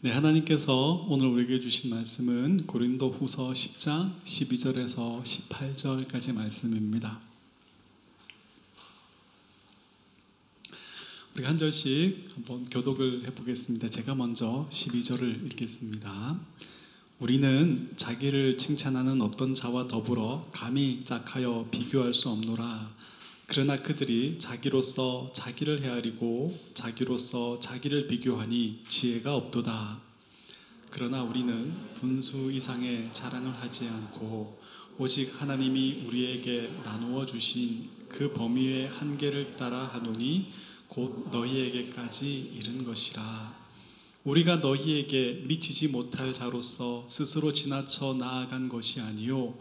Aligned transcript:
네, 0.00 0.12
하나님께서 0.12 1.06
오늘 1.08 1.26
우리에게 1.26 1.58
주신 1.58 1.90
말씀은 1.90 2.68
고린도 2.68 3.10
후서 3.10 3.50
10장 3.50 4.22
12절에서 4.22 5.24
18절까지 5.24 6.36
말씀입니다. 6.36 7.20
우리가 11.34 11.48
한 11.48 11.58
절씩 11.58 12.28
한번 12.32 12.64
교독을 12.66 13.26
해보겠습니다. 13.26 13.88
제가 13.88 14.14
먼저 14.14 14.68
12절을 14.70 15.46
읽겠습니다. 15.46 16.38
우리는 17.18 17.90
자기를 17.96 18.56
칭찬하는 18.56 19.20
어떤 19.20 19.52
자와 19.52 19.88
더불어 19.88 20.46
감히 20.52 21.00
짝하여 21.02 21.70
비교할 21.72 22.14
수 22.14 22.28
없노라. 22.28 22.94
그러나 23.50 23.76
그들이 23.76 24.38
자기로서 24.38 25.32
자기를 25.34 25.80
헤아리고 25.80 26.54
자기로서 26.74 27.58
자기를 27.60 28.06
비교하니 28.06 28.82
지혜가 28.86 29.34
없도다. 29.34 30.02
그러나 30.90 31.22
우리는 31.22 31.72
분수 31.94 32.52
이상의 32.52 33.08
자랑을 33.10 33.50
하지 33.54 33.88
않고 33.88 34.60
오직 34.98 35.40
하나님이 35.40 36.04
우리에게 36.06 36.70
나누어 36.84 37.24
주신 37.24 37.88
그 38.10 38.34
범위의 38.34 38.88
한계를 38.88 39.56
따라 39.56 39.86
하노니 39.94 40.52
곧 40.86 41.30
너희에게까지 41.30 42.52
이른 42.54 42.84
것이라. 42.84 43.56
우리가 44.24 44.56
너희에게 44.56 45.44
미치지 45.46 45.88
못할 45.88 46.34
자로서 46.34 47.06
스스로 47.08 47.54
지나쳐 47.54 48.14
나아간 48.18 48.68
것이 48.68 49.00
아니요 49.00 49.56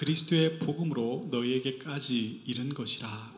그리스도의 0.00 0.60
복음으로 0.60 1.28
너희에게까지 1.30 2.44
이른 2.46 2.72
것이라. 2.72 3.34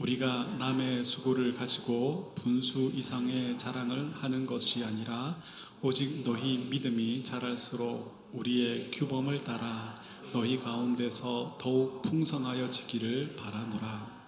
우리가 0.00 0.56
남의 0.58 1.04
수고를 1.04 1.52
가지고 1.52 2.34
분수 2.34 2.90
이상의 2.96 3.56
자랑을 3.58 4.12
하는 4.12 4.44
것이 4.44 4.82
아니라 4.82 5.40
오직 5.80 6.24
너희 6.24 6.66
믿음이 6.68 7.22
자랄수록 7.22 8.28
우리의 8.32 8.90
규범을 8.90 9.36
따라 9.38 9.94
너희 10.32 10.58
가운데서 10.58 11.58
더욱 11.60 12.02
풍성하여 12.02 12.68
지기를 12.70 13.36
바라노라. 13.36 14.18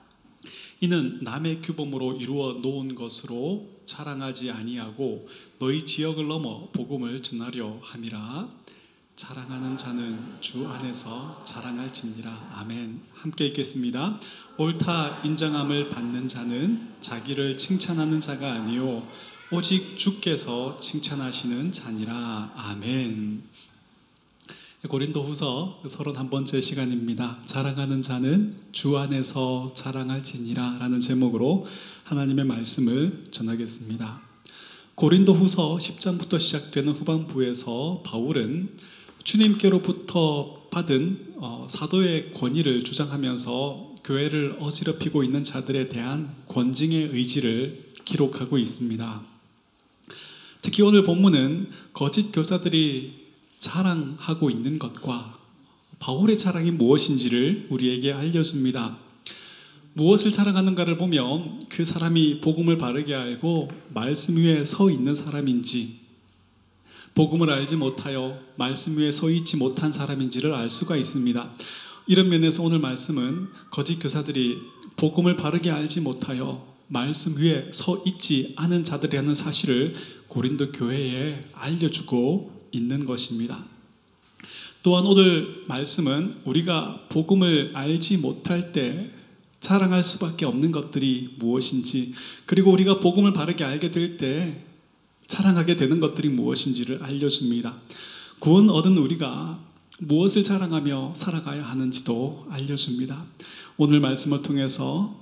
이는 0.79 1.19
남의 1.21 1.63
규범으로 1.63 2.21
이루어 2.21 2.61
놓은 2.63 2.95
것으로 2.95 3.83
자랑하지 3.87 4.53
아니하고 4.53 5.27
너희 5.59 5.85
지역을 5.85 6.29
넘어 6.29 6.71
복음을 6.71 7.25
전하려 7.25 7.81
함이라. 7.83 8.49
자랑하는 9.21 9.77
자는 9.77 10.19
주 10.41 10.67
안에서 10.67 11.43
자랑할지니라. 11.45 12.53
아멘. 12.55 13.03
함께 13.13 13.49
읽겠습니다. 13.49 14.19
옳다 14.57 15.21
인정함을 15.25 15.91
받는 15.91 16.27
자는 16.27 16.89
자기를 17.03 17.59
칭찬하는 17.59 18.23
자가 18.23 18.51
아니요 18.51 19.07
오직 19.51 19.99
주께서 19.99 20.79
칭찬하시는 20.79 21.71
자니라. 21.71 22.55
아멘. 22.57 23.43
고린도후서 24.89 25.83
31번째 25.85 26.63
시간입니다. 26.63 27.41
자랑하는 27.45 28.01
자는 28.01 28.57
주 28.73 28.97
안에서 28.97 29.71
자랑할지니라라는 29.75 31.01
제목으로 31.01 31.67
하나님의 32.05 32.47
말씀을 32.47 33.27
전하겠습니다. 33.31 34.23
고린도후서 34.95 35.77
10장부터 35.77 36.41
시작되는 36.41 36.95
후반부에서 36.95 38.03
바울은 38.07 38.71
주님께로부터 39.31 40.67
받은 40.73 41.35
어, 41.37 41.67
사도의 41.71 42.33
권위를 42.33 42.83
주장하면서 42.83 43.95
교회를 44.03 44.57
어지럽히고 44.59 45.23
있는 45.23 45.45
자들에 45.45 45.89
대한 45.89 46.35
권징의 46.49 47.11
의지를 47.13 47.93
기록하고 48.05 48.59
있습니다. 48.59 49.23
특히 50.63 50.83
오늘 50.83 51.05
본문은 51.05 51.71
거짓 51.93 52.33
교사들이 52.33 53.29
자랑하고 53.59 54.51
있는 54.51 54.81
것과 54.81 55.39
바울의 56.01 56.37
자랑이 56.37 56.73
무엇인지를 56.73 57.69
우리에게 57.71 58.13
알려줍니다. 58.13 58.99
무엇을 59.93 60.33
자랑하는가를 60.33 60.97
보면 60.97 61.69
그 61.69 61.85
사람이 61.85 62.41
복음을 62.41 62.79
바르게 62.79 63.15
알고 63.15 63.69
말씀 63.95 64.37
위에 64.39 64.65
서 64.65 64.91
있는 64.91 65.15
사람인지 65.15 66.01
복음을 67.15 67.51
알지 67.51 67.77
못하여 67.77 68.39
말씀 68.57 68.97
위에 68.97 69.11
서 69.11 69.31
있지 69.31 69.57
못한 69.57 69.91
사람인지를 69.91 70.55
알 70.55 70.71
수가 70.71 70.97
있습니다. 70.97 71.51
이런 72.07 72.29
면에서 72.29 72.63
오늘 72.63 72.79
말씀은 72.79 73.49
거짓 73.71 73.99
교사들이 73.99 74.59
복음을 74.97 75.37
바르게 75.37 75.71
알지 75.71 76.01
못하여 76.01 76.67
말씀 76.89 77.37
위에 77.37 77.71
서 77.73 78.03
있지 78.07 78.55
않은 78.57 78.85
자들이라는 78.85 79.35
사실을 79.35 79.95
고린도 80.29 80.73
교회에 80.73 81.45
알려주고 81.53 82.69
있는 82.73 83.05
것입니다. 83.05 83.65
또한 84.83 85.05
오늘 85.05 85.65
말씀은 85.67 86.41
우리가 86.45 87.07
복음을 87.11 87.73
알지 87.75 88.19
못할 88.19 88.73
때 88.73 89.11
자랑할 89.61 90.03
수밖에 90.03 90.47
없는 90.47 90.73
것들이 90.73 91.35
무엇인지 91.39 92.15
그리고 92.47 92.71
우리가 92.73 93.01
복음을 93.01 93.33
바르게 93.33 93.63
알게 93.63 93.91
될 93.91 94.17
때 94.17 94.70
자랑하게 95.31 95.77
되는 95.77 96.01
것들이 96.01 96.29
무엇인지를 96.29 97.05
알려줍니다. 97.05 97.77
구원 98.41 98.69
얻은 98.69 98.99
우리가 98.99 99.61
무엇을 100.01 100.43
자랑하며 100.43 101.13
살아가야 101.15 101.63
하는지도 101.63 102.47
알려줍니다. 102.51 103.25
오늘 103.77 104.01
말씀을 104.01 104.43
통해서 104.43 105.15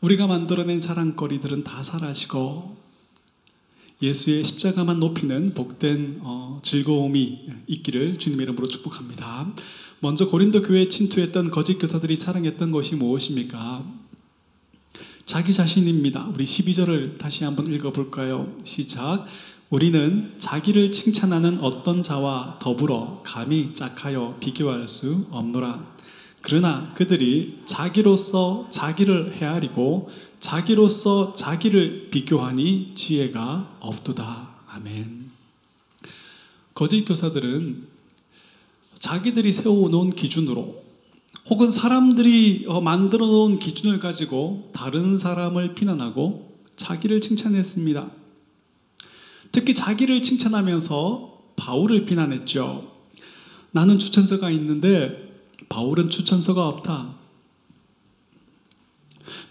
우리가 0.00 0.28
만들어낸 0.28 0.80
자랑거리들은 0.80 1.64
다 1.64 1.82
사라지고 1.82 2.76
예수의 4.00 4.44
십자가만 4.44 5.00
높이는 5.00 5.52
복된 5.54 6.20
어, 6.22 6.60
즐거움이 6.62 7.48
있기를 7.66 8.20
주님의 8.20 8.44
이름으로 8.44 8.68
축복합니다. 8.68 9.52
먼저 9.98 10.28
고린도 10.28 10.62
교회에 10.62 10.86
침투했던 10.86 11.50
거짓 11.50 11.78
교사들이 11.78 12.18
자랑했던 12.18 12.70
것이 12.70 12.94
무엇입니까? 12.94 14.03
자기 15.26 15.54
자신입니다. 15.54 16.28
우리 16.34 16.44
12절을 16.44 17.16
다시 17.16 17.44
한번 17.44 17.72
읽어볼까요? 17.72 18.54
시작. 18.62 19.24
우리는 19.70 20.34
자기를 20.38 20.92
칭찬하는 20.92 21.60
어떤 21.60 22.02
자와 22.02 22.58
더불어 22.60 23.22
감히 23.24 23.72
짝하여 23.72 24.36
비교할 24.38 24.86
수 24.86 25.26
없노라. 25.30 25.94
그러나 26.42 26.92
그들이 26.94 27.60
자기로서 27.64 28.68
자기를 28.68 29.36
헤아리고 29.36 30.10
자기로서 30.40 31.32
자기를 31.32 32.10
비교하니 32.10 32.92
지혜가 32.94 33.78
없도다. 33.80 34.50
아멘. 34.68 35.30
거짓 36.74 37.06
교사들은 37.06 37.88
자기들이 38.98 39.52
세워놓은 39.52 40.16
기준으로 40.16 40.83
혹은 41.46 41.70
사람들이 41.70 42.64
어, 42.68 42.80
만들어 42.80 43.26
놓은 43.26 43.58
기준을 43.58 43.98
가지고 44.00 44.70
다른 44.72 45.18
사람을 45.18 45.74
비난하고 45.74 46.54
자기를 46.76 47.20
칭찬했습니다. 47.20 48.10
특히 49.52 49.74
자기를 49.74 50.22
칭찬하면서 50.22 51.52
바울을 51.56 52.04
비난했죠. 52.04 52.90
나는 53.72 53.98
추천서가 53.98 54.50
있는데 54.50 55.32
바울은 55.68 56.08
추천서가 56.08 56.66
없다. 56.66 57.14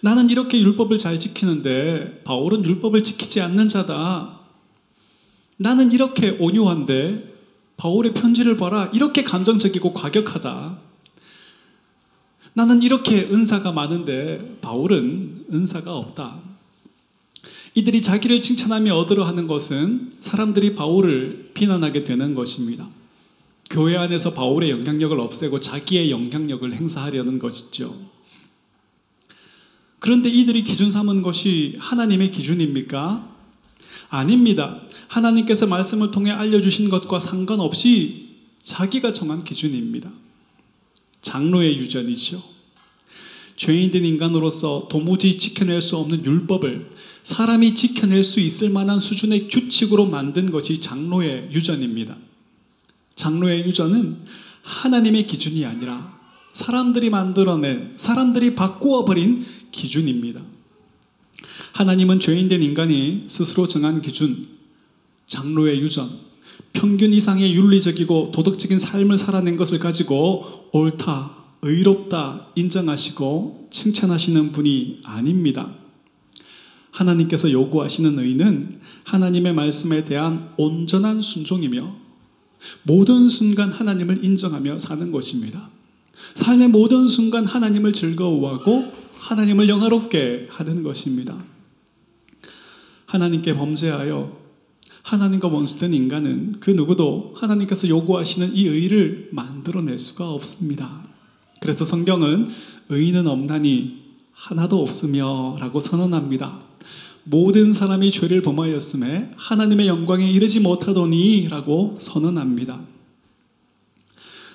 나는 0.01 0.29
이렇게 0.29 0.59
율법을 0.61 0.97
잘 0.97 1.19
지키는데 1.19 2.23
바울은 2.23 2.65
율법을 2.65 3.03
지키지 3.03 3.39
않는 3.41 3.67
자다. 3.67 4.39
나는 5.57 5.91
이렇게 5.91 6.31
온유한데 6.31 7.33
바울의 7.77 8.13
편지를 8.13 8.57
봐라. 8.57 8.89
이렇게 8.93 9.23
감정적이고 9.23 9.93
과격하다. 9.93 10.82
나는 12.53 12.81
이렇게 12.81 13.23
은사가 13.23 13.71
많은데 13.71 14.57
바울은 14.61 15.45
은사가 15.51 15.95
없다. 15.95 16.39
이들이 17.75 18.01
자기를 18.01 18.41
칭찬하며 18.41 18.95
얻으려 18.95 19.23
하는 19.23 19.47
것은 19.47 20.13
사람들이 20.21 20.75
바울을 20.75 21.51
비난하게 21.55 22.03
되는 22.03 22.35
것입니다. 22.35 22.87
교회 23.69 23.97
안에서 23.97 24.33
바울의 24.33 24.69
영향력을 24.69 25.19
없애고 25.19 25.59
자기의 25.59 26.11
영향력을 26.11 26.71
행사하려는 26.73 27.39
것이죠. 27.39 27.97
그런데 29.97 30.29
이들이 30.29 30.63
기준 30.63 30.91
삼은 30.91 31.23
것이 31.23 31.77
하나님의 31.79 32.29
기준입니까? 32.31 33.33
아닙니다. 34.09 34.81
하나님께서 35.07 35.65
말씀을 35.65 36.11
통해 36.11 36.29
알려주신 36.29 36.89
것과 36.89 37.19
상관없이 37.19 38.35
자기가 38.61 39.13
정한 39.13 39.43
기준입니다. 39.43 40.11
장로의 41.23 41.77
유전이죠. 41.79 42.43
죄인 43.55 43.91
된 43.91 44.05
인간으로서 44.05 44.87
도무지 44.89 45.37
지켜낼 45.37 45.81
수 45.81 45.97
없는 45.97 46.25
율법을 46.25 46.89
사람이 47.23 47.75
지켜낼 47.75 48.23
수 48.23 48.39
있을 48.39 48.69
만한 48.69 48.99
수준의 48.99 49.47
규칙으로 49.47 50.05
만든 50.05 50.51
것이 50.51 50.81
장로의 50.81 51.49
유전입니다. 51.51 52.17
장로의 53.15 53.65
유전은 53.65 54.21
하나님의 54.63 55.27
기준이 55.27 55.65
아니라 55.65 56.19
사람들이 56.51 57.09
만들어낸, 57.09 57.93
사람들이 57.97 58.55
바꾸어 58.55 59.05
버린 59.05 59.45
기준입니다. 59.71 60.43
하나님은 61.73 62.19
죄인된 62.19 62.61
인간이 62.61 63.23
스스로 63.27 63.67
정한 63.67 64.01
기준, 64.01 64.47
장로의 65.25 65.79
유전, 65.81 66.09
평균 66.73 67.13
이상의 67.13 67.53
윤리적이고 67.55 68.31
도덕적인 68.33 68.79
삶을 68.79 69.17
살아낸 69.17 69.55
것을 69.55 69.79
가지고 69.79 70.69
옳다, 70.71 71.31
의롭다 71.61 72.47
인정하시고 72.55 73.69
칭찬하시는 73.71 74.51
분이 74.51 75.01
아닙니다. 75.05 75.73
하나님께서 76.91 77.51
요구하시는 77.51 78.19
의는 78.19 78.79
하나님의 79.05 79.53
말씀에 79.53 80.05
대한 80.05 80.49
온전한 80.57 81.21
순종이며 81.21 81.95
모든 82.83 83.29
순간 83.29 83.71
하나님을 83.71 84.23
인정하며 84.23 84.79
사는 84.79 85.11
것입니다. 85.11 85.69
삶의 86.35 86.69
모든 86.69 87.07
순간 87.07 87.45
하나님을 87.45 87.93
즐거워하고 87.93 88.93
하나님을 89.17 89.69
영화롭게 89.69 90.47
하는 90.49 90.83
것입니다. 90.83 91.43
하나님께 93.05 93.53
범죄하여 93.53 94.42
하나님과 95.03 95.49
원수된 95.49 95.93
인간은 95.93 96.59
그 96.59 96.71
누구도 96.71 97.33
하나님께서 97.35 97.87
요구하시는 97.89 98.55
이 98.55 98.65
의를 98.67 99.29
만들어낼 99.31 99.99
수가 99.99 100.31
없습니다. 100.31 101.03
그래서 101.59 101.85
성경은 101.85 102.47
의인은 102.89 103.27
없나니 103.27 104.01
하나도 104.31 104.81
없으며 104.81 105.57
라고 105.59 105.79
선언합니다. 105.79 106.59
모든 107.25 107.71
사람이 107.71 108.11
죄를 108.11 108.41
범하였음에 108.41 109.33
하나님의 109.35 109.87
영광에 109.87 110.29
이르지 110.29 110.61
못하더니 110.61 111.47
라고 111.49 111.97
선언합니다. 111.99 112.81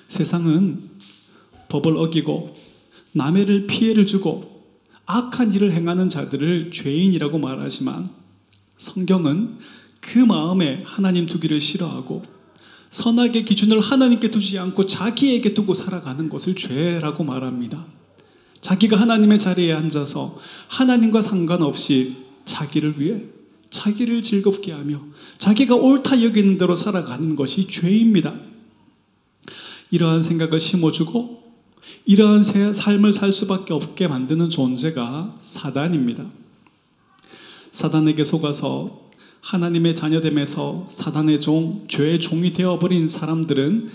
세상은 0.07 0.81
법을 1.69 1.97
어기고 1.97 2.53
남해를 3.13 3.67
피해를 3.67 4.05
주고 4.05 4.63
악한 5.05 5.53
일을 5.53 5.71
행하는 5.71 6.09
자들을 6.09 6.71
죄인이라고 6.71 7.39
말하지만 7.39 8.09
성경은 8.77 9.57
그 9.99 10.19
마음에 10.19 10.81
하나님 10.85 11.25
두기를 11.25 11.61
싫어하고 11.61 12.23
선악의 12.89 13.45
기준을 13.45 13.81
하나님께 13.81 14.31
두지 14.31 14.57
않고 14.57 14.85
자기에게 14.85 15.53
두고 15.53 15.73
살아가는 15.73 16.27
것을 16.29 16.55
죄라고 16.55 17.23
말합니다. 17.23 17.85
자기가 18.61 18.99
하나님의 18.99 19.39
자리에 19.39 19.73
앉아서 19.73 20.37
하나님과 20.67 21.21
상관없이 21.21 22.17
자기를 22.45 22.99
위해 22.99 23.23
자기를 23.69 24.23
즐겁게 24.23 24.71
하며 24.71 25.01
자기가 25.37 25.75
옳다 25.75 26.23
여기는 26.23 26.57
대로 26.57 26.75
살아가는 26.75 27.35
것이 27.35 27.67
죄입니다. 27.67 28.35
이러한 29.91 30.21
생각을 30.21 30.59
심어주고 30.59 31.39
이러한 32.05 32.43
삶을 32.73 33.13
살 33.13 33.31
수밖에 33.31 33.73
없게 33.73 34.07
만드는 34.07 34.49
존재가 34.49 35.37
사단입니다. 35.41 36.25
사단에게 37.71 38.23
속아서 38.23 39.08
하나님의 39.41 39.95
자녀됨에서 39.95 40.87
사단의 40.89 41.39
종, 41.39 41.85
죄의 41.87 42.19
종이 42.19 42.53
되어버린 42.53 43.07
사람들은 43.07 43.89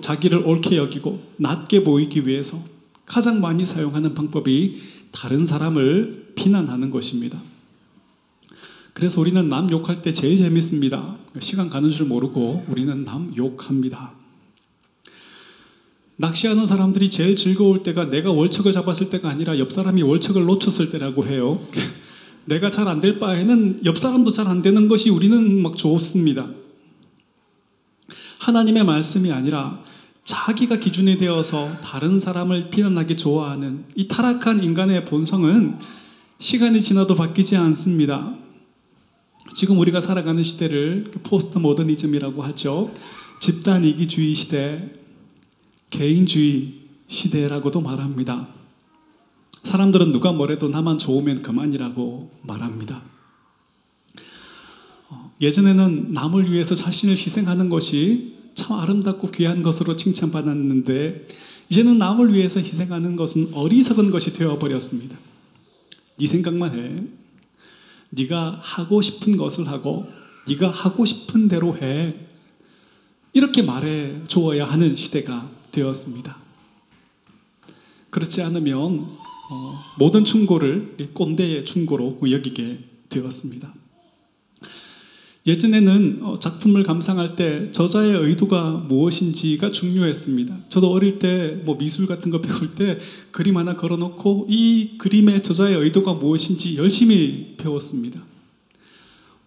자기를 0.00 0.38
옳게 0.38 0.76
여기고 0.76 1.22
낮게 1.36 1.84
보이기 1.84 2.26
위해서 2.26 2.62
가장 3.06 3.40
많이 3.40 3.64
사용하는 3.64 4.14
방법이 4.14 4.80
다른 5.12 5.46
사람을 5.46 6.32
비난하는 6.34 6.90
것입니다. 6.90 7.40
그래서 8.92 9.20
우리는 9.20 9.48
남 9.48 9.70
욕할 9.70 10.02
때 10.02 10.12
제일 10.12 10.36
재밌습니다. 10.36 11.16
시간 11.40 11.70
가는 11.70 11.88
줄 11.90 12.06
모르고 12.06 12.64
우리는 12.68 13.04
남 13.04 13.32
욕합니다. 13.36 14.12
낚시하는 16.16 16.66
사람들이 16.66 17.08
제일 17.10 17.36
즐거울 17.36 17.84
때가 17.84 18.10
내가 18.10 18.32
월척을 18.32 18.72
잡았을 18.72 19.08
때가 19.08 19.28
아니라 19.28 19.56
옆 19.60 19.70
사람이 19.70 20.02
월척을 20.02 20.44
놓쳤을 20.46 20.90
때라고 20.90 21.24
해요. 21.26 21.60
내가 22.48 22.70
잘 22.70 22.88
안 22.88 23.00
될 23.00 23.18
바에는 23.18 23.82
옆 23.84 23.98
사람도 23.98 24.30
잘 24.30 24.48
안 24.48 24.62
되는 24.62 24.88
것이 24.88 25.10
우리는 25.10 25.62
막 25.62 25.76
좋습니다. 25.76 26.48
하나님의 28.38 28.84
말씀이 28.84 29.30
아니라 29.30 29.84
자기가 30.24 30.76
기준이 30.78 31.18
되어서 31.18 31.70
다른 31.82 32.18
사람을 32.18 32.70
비난하기 32.70 33.16
좋아하는 33.16 33.84
이 33.94 34.08
타락한 34.08 34.62
인간의 34.64 35.04
본성은 35.04 35.78
시간이 36.38 36.80
지나도 36.80 37.14
바뀌지 37.14 37.56
않습니다. 37.56 38.34
지금 39.54 39.78
우리가 39.78 40.00
살아가는 40.00 40.42
시대를 40.42 41.10
포스트 41.22 41.58
모더니즘이라고 41.58 42.42
하죠. 42.44 42.92
집단 43.40 43.84
이기주의 43.84 44.34
시대, 44.34 44.92
개인주의 45.90 46.74
시대라고도 47.08 47.80
말합니다. 47.80 48.57
사람들은 49.68 50.12
누가 50.12 50.32
뭐래도 50.32 50.68
나만 50.68 50.96
좋으면 50.96 51.42
그만이라고 51.42 52.30
말합니다. 52.42 53.02
어, 55.10 55.34
예전에는 55.42 56.14
남을 56.14 56.50
위해서 56.50 56.74
자신을 56.74 57.14
희생하는 57.16 57.68
것이 57.68 58.34
참 58.54 58.78
아름답고 58.78 59.30
귀한 59.30 59.62
것으로 59.62 59.96
칭찬받았는데 59.96 61.28
이제는 61.68 61.98
남을 61.98 62.32
위해서 62.32 62.60
희생하는 62.60 63.16
것은 63.16 63.52
어리석은 63.52 64.10
것이 64.10 64.32
되어버렸습니다. 64.32 65.18
네 66.18 66.26
생각만 66.26 66.74
해. 66.74 67.02
네가 68.08 68.60
하고 68.62 69.02
싶은 69.02 69.36
것을 69.36 69.68
하고 69.68 70.08
네가 70.48 70.70
하고 70.70 71.04
싶은 71.04 71.48
대로 71.48 71.76
해. 71.76 72.14
이렇게 73.34 73.60
말해 73.60 74.22
주어야 74.28 74.64
하는 74.64 74.94
시대가 74.94 75.50
되었습니다. 75.72 76.38
그렇지 78.08 78.40
않으면 78.40 79.27
어, 79.50 79.80
모든 79.98 80.24
충고를 80.24 80.96
꼰대의 81.14 81.64
충고로 81.64 82.18
여기게 82.30 82.78
되었습니다. 83.08 83.74
예전에는 85.46 86.18
어, 86.22 86.38
작품을 86.38 86.82
감상할 86.82 87.34
때 87.34 87.70
저자의 87.72 88.12
의도가 88.12 88.84
무엇인지가 88.88 89.70
중요했습니다. 89.70 90.58
저도 90.68 90.90
어릴 90.90 91.18
때 91.18 91.48
뭐 91.64 91.76
미술 91.78 92.06
같은 92.06 92.30
거 92.30 92.40
배울 92.40 92.74
때 92.74 92.98
그림 93.30 93.56
하나 93.56 93.76
걸어놓고 93.76 94.46
이 94.48 94.98
그림의 94.98 95.42
저자의 95.42 95.76
의도가 95.76 96.14
무엇인지 96.14 96.76
열심히 96.76 97.54
배웠습니다. 97.56 98.22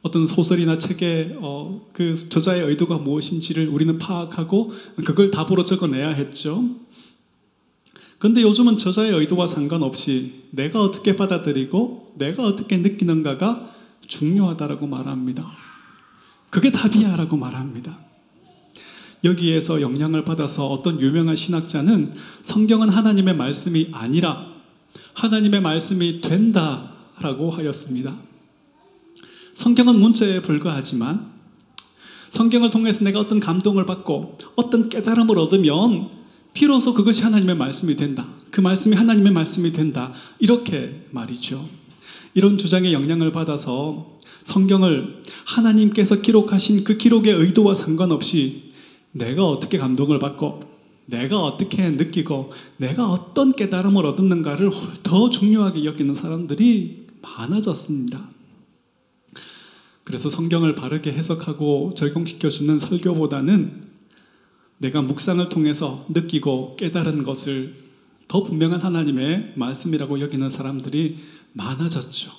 어떤 0.02 0.26
소설이나 0.26 0.80
책에 0.80 1.36
어, 1.40 1.80
그 1.94 2.16
저자의 2.16 2.64
의도가 2.64 2.98
무엇인지를 2.98 3.68
우리는 3.68 4.00
파악하고 4.00 4.72
그걸 5.06 5.30
답으로 5.30 5.64
적어내야 5.64 6.10
했죠. 6.10 6.64
근데 8.22 8.44
요즘은 8.44 8.78
저자의 8.78 9.14
의도와 9.14 9.48
상관없이 9.48 10.44
내가 10.52 10.84
어떻게 10.84 11.16
받아들이고 11.16 12.14
내가 12.20 12.44
어떻게 12.44 12.78
느끼는가가 12.78 13.66
중요하다라고 14.06 14.86
말합니다. 14.86 15.58
그게 16.52 16.72
답이야라고 16.72 17.36
말합니다. 17.36 17.98
여기에서 19.24 19.82
영향을 19.82 20.24
받아서 20.24 20.68
어떤 20.68 21.02
유명한 21.02 21.36
신학자는 21.36 22.14
성경은 22.44 22.90
하나님의 22.90 23.36
말씀이 23.36 23.90
아니라 23.92 24.46
하나님의 25.16 25.60
말씀이 25.60 26.22
된다라고 26.22 27.50
하였습니다. 27.50 28.16
성경은 29.56 30.00
문자에 30.00 30.44
불과하지만 30.44 31.32
성경을 32.30 32.70
통해서 32.70 33.04
내가 33.04 33.20
어떤 33.20 33.40
감동을 33.40 33.88
받고 33.88 34.38
어떤 34.58 34.90
깨달음을 34.90 35.40
얻으면 35.40 36.21
비로소 36.54 36.94
그것이 36.94 37.24
하나님의 37.24 37.56
말씀이 37.56 37.96
된다. 37.96 38.28
그 38.52 38.62
말씀이 38.62 38.96
하나님의 38.96 39.32
말씀이 39.32 39.72
된다. 39.72 40.14
이렇게 40.40 41.06
말이죠. 41.12 41.68
이런 42.34 42.58
주장에 42.58 42.94
영향을 42.94 43.32
받아서 43.32 44.20
성경을 44.44 45.24
하나님께서 45.46 46.22
기록하신 46.22 46.84
그 46.84 46.98
기록의 46.98 47.34
의도와 47.34 47.74
상관없이 47.74 48.74
내가 49.12 49.48
어떻게 49.48 49.78
감동을 49.78 50.20
받고 50.20 50.72
내가 51.06 51.40
어떻게 51.44 51.90
느끼고 51.90 52.52
내가 52.78 53.10
어떤 53.10 53.54
깨달음을 53.54 54.06
얻었는가를 54.06 54.72
더 55.04 55.30
중요하게 55.30 55.86
여기는 55.86 56.16
사람들이 56.16 57.08
많아졌습니다. 57.22 58.30
그래서 60.04 60.30
성경을 60.30 60.76
바르게 60.76 61.12
해석하고 61.12 61.94
적용시켜주는 61.96 62.80
설교보다는 62.80 63.91
내가 64.82 65.04
묵상을 65.04 65.48
통해서 65.50 66.06
느끼고 66.10 66.76
깨달은 66.76 67.24
것을 67.24 67.76
더 68.28 68.44
분명한 68.44 68.82
하나님의 68.82 69.54
말씀이라고 69.56 70.20
여기는 70.20 70.50
사람들이 70.50 71.20
많아졌죠. 71.54 72.32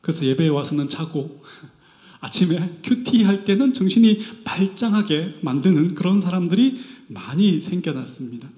그래서 0.00 0.24
예배에 0.24 0.48
와서는 0.48 0.88
자고 0.88 1.42
아침에 2.20 2.58
큐티 2.84 3.24
할 3.24 3.44
때는 3.44 3.72
정신이 3.72 4.20
발장하게 4.44 5.38
만드는 5.40 5.94
그런 5.94 6.20
사람들이 6.20 6.78
많이 7.08 7.60
생겨났습니다. 7.60 8.48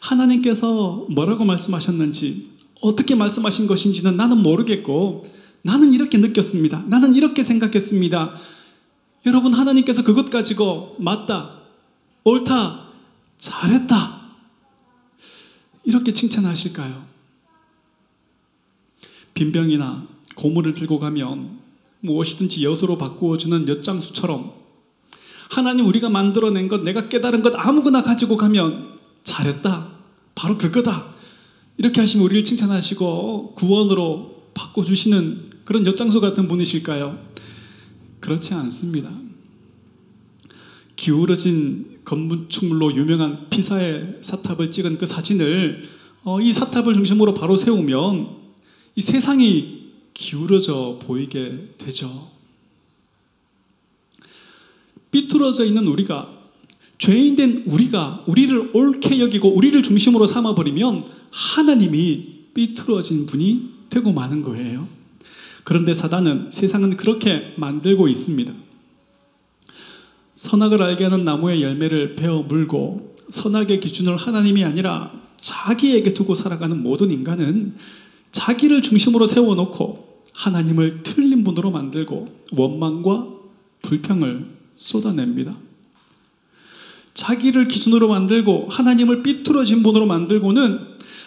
하나님께서 0.00 1.06
뭐라고 1.10 1.44
말씀하셨는지 1.44 2.50
어떻게 2.80 3.16
말씀하신 3.16 3.66
것인지는 3.66 4.16
나는 4.16 4.38
모르겠고 4.38 5.26
나는 5.62 5.92
이렇게 5.92 6.18
느꼈습니다. 6.18 6.84
나는 6.86 7.14
이렇게 7.14 7.42
생각했습니다. 7.42 8.57
여러분, 9.28 9.52
하나님께서 9.52 10.02
그것 10.02 10.30
가지고 10.30 10.96
맞다, 10.98 11.58
옳다, 12.24 12.88
잘했다. 13.36 14.20
이렇게 15.84 16.12
칭찬하실까요? 16.12 17.06
빈병이나 19.34 20.06
고물을 20.34 20.72
들고 20.72 20.98
가면 20.98 21.58
무엇이든지 22.00 22.64
엿으로 22.64 22.96
바꾸어주는 22.96 23.68
엿장수처럼 23.68 24.52
하나님 25.50 25.86
우리가 25.86 26.08
만들어낸 26.08 26.68
것, 26.68 26.82
내가 26.82 27.08
깨달은 27.08 27.42
것 27.42 27.52
아무거나 27.54 28.02
가지고 28.02 28.36
가면 28.36 28.98
잘했다. 29.24 29.88
바로 30.34 30.56
그거다. 30.56 31.14
이렇게 31.76 32.00
하시면 32.00 32.24
우리를 32.24 32.44
칭찬하시고 32.44 33.54
구원으로 33.54 34.50
바꿔주시는 34.54 35.50
그런 35.64 35.86
엿장수 35.86 36.20
같은 36.20 36.48
분이실까요? 36.48 37.18
그렇지 38.20 38.54
않습니다. 38.54 39.10
기울어진 40.96 42.00
건축물로 42.04 42.96
유명한 42.96 43.48
피사의 43.50 44.18
사탑을 44.22 44.70
찍은 44.70 44.98
그 44.98 45.06
사진을 45.06 45.84
어, 46.24 46.40
이 46.40 46.52
사탑을 46.52 46.94
중심으로 46.94 47.34
바로 47.34 47.56
세우면 47.56 48.36
이 48.96 49.00
세상이 49.00 49.92
기울어져 50.14 50.98
보이게 51.00 51.68
되죠. 51.78 52.30
삐뚤어져 55.10 55.64
있는 55.64 55.86
우리가 55.86 56.36
죄인된 56.98 57.64
우리가 57.66 58.24
우리를 58.26 58.70
옳게 58.74 59.20
여기고 59.20 59.54
우리를 59.54 59.80
중심으로 59.82 60.26
삼아버리면 60.26 61.06
하나님이 61.30 62.38
삐뚤어진 62.54 63.26
분이 63.26 63.70
되고 63.88 64.12
마는 64.12 64.42
거예요. 64.42 64.88
그런데 65.68 65.92
사단은 65.92 66.48
세상은 66.50 66.96
그렇게 66.96 67.52
만들고 67.56 68.08
있습니다. 68.08 68.54
선악을 70.32 70.80
알게 70.80 71.04
하는 71.04 71.26
나무의 71.26 71.62
열매를 71.62 72.14
베어 72.14 72.44
물고 72.44 73.14
선악의 73.28 73.80
기준을 73.80 74.16
하나님이 74.16 74.64
아니라 74.64 75.12
자기에게 75.38 76.14
두고 76.14 76.34
살아가는 76.34 76.82
모든 76.82 77.10
인간은 77.10 77.74
자기를 78.32 78.80
중심으로 78.80 79.26
세워놓고 79.26 80.22
하나님을 80.32 81.02
틀린 81.02 81.44
분으로 81.44 81.70
만들고 81.70 82.28
원망과 82.56 83.26
불평을 83.82 84.46
쏟아냅니다. 84.74 85.54
자기를 87.12 87.68
기준으로 87.68 88.08
만들고 88.08 88.68
하나님을 88.70 89.22
삐뚤어진 89.22 89.82
분으로 89.82 90.06
만들고는 90.06 90.78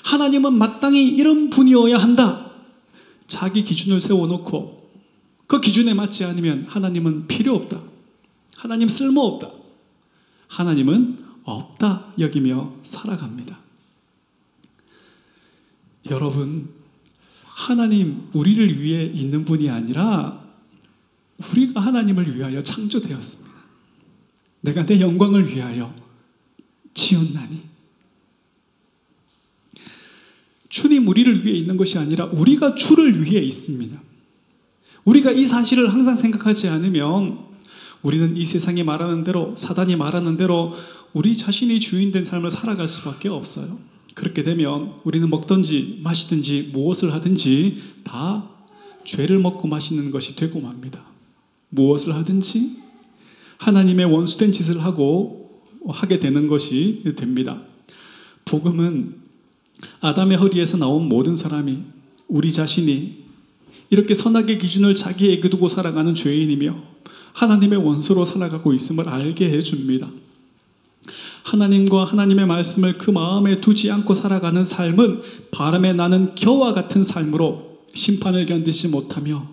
하나님은 0.04 0.56
마땅히 0.56 1.10
이런 1.10 1.52
분이어야 1.52 2.00
한다. 2.00 2.51
자기 3.32 3.64
기준을 3.64 4.02
세워놓고 4.02 4.92
그 5.48 5.62
기준에 5.62 5.94
맞지 5.94 6.26
않으면 6.26 6.66
하나님은 6.68 7.28
필요 7.28 7.56
없다. 7.56 7.82
하나님 8.58 8.90
쓸모 8.90 9.22
없다. 9.22 9.50
하나님은 10.50 11.18
없다 11.46 12.14
여기며 12.20 12.74
살아갑니다. 12.84 13.58
여러분, 16.10 16.70
하나님 17.46 18.28
우리를 18.34 18.82
위해 18.82 19.06
있는 19.06 19.46
분이 19.46 19.70
아니라 19.70 20.44
우리가 21.52 21.80
하나님을 21.80 22.36
위하여 22.36 22.62
창조되었습니다. 22.62 23.58
내가 24.60 24.86
내 24.86 25.00
영광을 25.00 25.48
위하여 25.48 25.96
지었나니. 26.94 27.71
주님 30.72 31.08
우리를 31.08 31.46
위해 31.46 31.56
있는 31.58 31.78
것이 31.78 31.98
아니라 32.00 32.26
우리가 32.26 32.76
주를 32.76 33.24
위해 33.24 33.42
있습니다. 33.42 34.02
우리가 35.04 35.32
이 35.32 35.46
사실을 35.46 35.94
항상 35.94 36.16
생각하지 36.16 36.70
않으면 36.70 37.40
우리는 38.02 38.36
이 38.38 38.46
세상이 38.46 38.84
말하는 38.84 39.24
대로 39.24 39.54
사단이 39.58 39.96
말하는 39.98 40.38
대로 40.38 40.74
우리 41.14 41.36
자신이 41.36 41.80
주인된 41.80 42.24
삶을 42.24 42.50
살아갈 42.50 42.88
수밖에 42.88 43.28
없어요. 43.28 43.78
그렇게 44.16 44.44
되면 44.44 44.94
우리는 45.04 45.30
먹든지 45.30 46.00
마시든지 46.04 46.70
무엇을 46.72 47.14
하든지 47.14 47.82
다 48.04 48.50
죄를 49.04 49.40
먹고 49.40 49.68
마시는 49.68 50.10
것이 50.10 50.36
되고 50.38 50.62
맙니다. 50.62 51.04
무엇을 51.70 52.16
하든지 52.16 52.78
하나님의 53.58 54.06
원수된 54.06 54.54
짓을 54.54 54.84
하고 54.84 55.62
하게 55.88 56.20
되는 56.20 56.48
것이 56.48 57.04
됩니다. 57.18 57.62
복음은 58.46 59.21
아담의 60.02 60.38
허리에서 60.38 60.78
나온 60.78 61.08
모든 61.08 61.36
사람이 61.36 61.80
우리 62.28 62.52
자신이 62.52 63.22
이렇게 63.90 64.14
선악의 64.14 64.58
기준을 64.58 64.96
자기에게 64.96 65.50
두고 65.50 65.70
살아가는 65.70 66.16
죄인이며 66.16 66.76
하나님의 67.34 67.80
원수로 67.80 68.26
살아가고 68.26 68.74
있음을 68.74 69.08
알게 69.08 69.50
해줍니다. 69.50 70.10
하나님과 71.44 72.06
하나님의 72.06 72.46
말씀을 72.46 72.98
그 72.98 73.12
마음에 73.12 73.60
두지 73.60 73.92
않고 73.92 74.14
살아가는 74.14 74.64
삶은 74.64 75.22
바람에 75.52 75.94
나는 75.94 76.36
겨와 76.36 76.74
같은 76.74 77.04
삶으로 77.04 77.80
심판을 77.94 78.46
견디지 78.46 78.90
못하며 78.90 79.46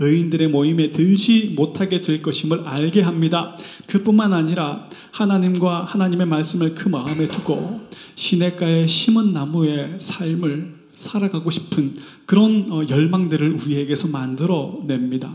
의인들의 0.00 0.48
모임에 0.48 0.90
들지 0.90 1.52
못하게 1.54 2.00
될 2.00 2.22
것임을 2.22 2.66
알게 2.66 3.02
합니다. 3.02 3.56
그뿐만 3.86 4.32
아니라 4.32 4.88
하나님과 5.12 5.84
하나님의 5.84 6.26
말씀을 6.26 6.74
그 6.74 6.88
마음에 6.88 7.28
두고 7.28 7.83
시냇가에 8.14 8.86
심은 8.86 9.32
나무의 9.32 9.96
삶을 9.98 10.84
살아가고 10.94 11.50
싶은 11.50 11.96
그런 12.26 12.70
어, 12.70 12.84
열망들을 12.88 13.58
우리에게서 13.60 14.08
만들어 14.08 14.80
냅니다. 14.86 15.34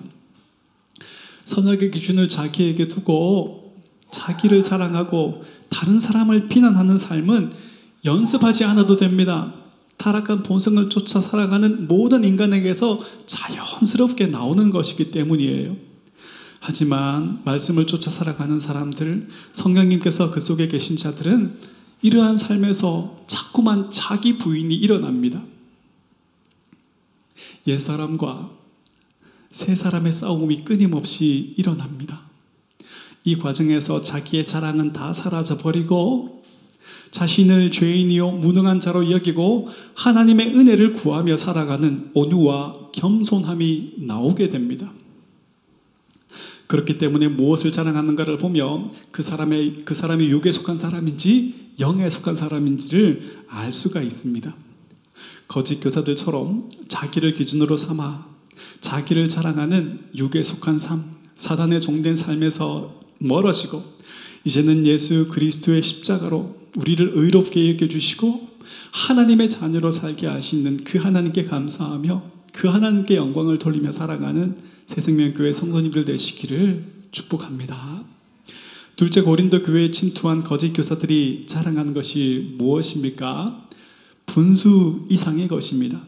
선악의 1.45 1.91
기준을 1.91 2.27
자기에게 2.27 2.87
두고 2.87 3.73
자기를 4.11 4.63
자랑하고 4.63 5.43
다른 5.69 5.99
사람을 5.99 6.47
비난하는 6.47 6.97
삶은 6.97 7.51
연습하지 8.05 8.63
않아도 8.65 8.97
됩니다. 8.97 9.53
타락한 9.97 10.43
본성을 10.43 10.89
쫓아 10.89 11.19
살아가는 11.19 11.87
모든 11.87 12.23
인간에게서 12.23 13.03
자연스럽게 13.25 14.27
나오는 14.27 14.69
것이기 14.69 15.11
때문이에요. 15.11 15.75
하지만 16.61 17.41
말씀을 17.43 17.87
쫓아 17.87 18.09
살아가는 18.09 18.59
사람들, 18.59 19.27
성령님께서 19.53 20.31
그 20.31 20.39
속에 20.39 20.67
계신 20.67 20.97
자들은 20.97 21.57
이러한 22.01 22.37
삶에서 22.37 23.17
자꾸만 23.27 23.91
자기 23.91 24.37
부인이 24.37 24.73
일어납니다. 24.73 25.41
옛사람과 27.67 28.51
새 29.51 29.75
사람의 29.75 30.11
싸움이 30.11 30.63
끊임없이 30.63 31.53
일어납니다. 31.57 32.21
이 33.23 33.37
과정에서 33.37 34.01
자기의 34.01 34.45
자랑은 34.45 34.93
다 34.93 35.11
사라져 35.11 35.57
버리고 35.57 36.43
자신을 37.11 37.71
죄인이요 37.71 38.31
무능한 38.31 38.79
자로 38.79 39.11
여기고 39.11 39.67
하나님의 39.95 40.55
은혜를 40.55 40.93
구하며 40.93 41.37
살아가는 41.37 42.11
온유와 42.13 42.91
겸손함이 42.93 43.95
나오게 43.97 44.49
됩니다. 44.49 44.91
그렇기 46.69 46.99
때문에 46.99 47.27
무엇을 47.29 47.71
자랑하는가를 47.71 48.37
보면 48.37 48.91
그 49.09 49.23
사람의 49.23 49.81
그 49.85 49.95
사람이 49.95 50.27
육에 50.27 50.51
속한 50.51 50.77
사람인지 50.77 51.71
영에 51.79 52.07
속한 52.07 52.35
사람인지를 52.35 53.45
알 53.47 53.73
수가 53.73 54.03
있습니다. 54.03 54.55
거짓 55.47 55.79
교사들처럼 55.79 56.69
자기를 56.87 57.33
기준으로 57.33 57.75
삼아 57.75 58.27
자기를 58.81 59.29
자랑하는 59.29 59.99
육에 60.15 60.43
속한 60.43 60.77
삶, 60.77 61.05
사단의 61.33 61.81
종된 61.81 62.15
삶에서 62.15 63.01
멀어지고 63.17 63.81
이제는 64.45 64.85
예수 64.85 65.27
그리스도의 65.29 65.81
십자가로 65.81 66.55
우리를 66.77 67.13
의롭게 67.15 67.67
여겨 67.71 67.87
주시고 67.87 68.47
하나님의 68.91 69.49
자녀로 69.49 69.91
살게 69.91 70.27
하시는 70.27 70.83
그 70.83 70.99
하나님께 70.99 71.45
감사하며 71.45 72.23
그 72.53 72.67
하나님께 72.67 73.15
영광을 73.15 73.57
돌리며 73.57 73.91
살아가는 73.91 74.55
새생명교회 74.89 75.53
성도님들 75.53 76.03
되시기를 76.03 76.83
축복합니다. 77.11 78.03
둘째 78.95 79.21
고린도 79.21 79.61
교회에 79.61 79.91
침투한 79.91 80.43
거짓 80.43 80.73
교사들이 80.73 81.45
자랑하는 81.45 81.93
것이 81.93 82.55
무엇입니까? 82.57 83.69
분수 84.25 85.05
이상의 85.07 85.47
것입니다. 85.47 86.01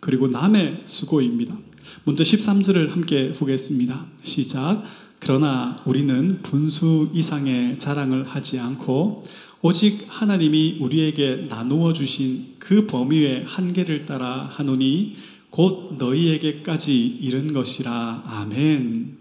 그리고 0.00 0.28
남의 0.28 0.82
수고입니다. 0.84 1.56
먼저 2.04 2.22
13절을 2.22 2.90
함께 2.90 3.32
보겠습니다. 3.32 4.06
시작. 4.22 4.82
그러나 5.18 5.82
우리는 5.86 6.42
분수 6.42 7.08
이상의 7.14 7.78
자랑을 7.78 8.24
하지 8.24 8.58
않고 8.58 9.24
오직 9.62 10.04
하나님이 10.08 10.76
우리에게 10.80 11.46
나누어 11.48 11.94
주신 11.94 12.54
그 12.58 12.86
범위의 12.86 13.44
한계를 13.46 14.04
따라 14.04 14.50
하노니 14.52 15.16
곧 15.50 15.96
너희에게까지 15.98 17.06
이른 17.06 17.52
것이라. 17.52 18.24
아멘. 18.26 19.18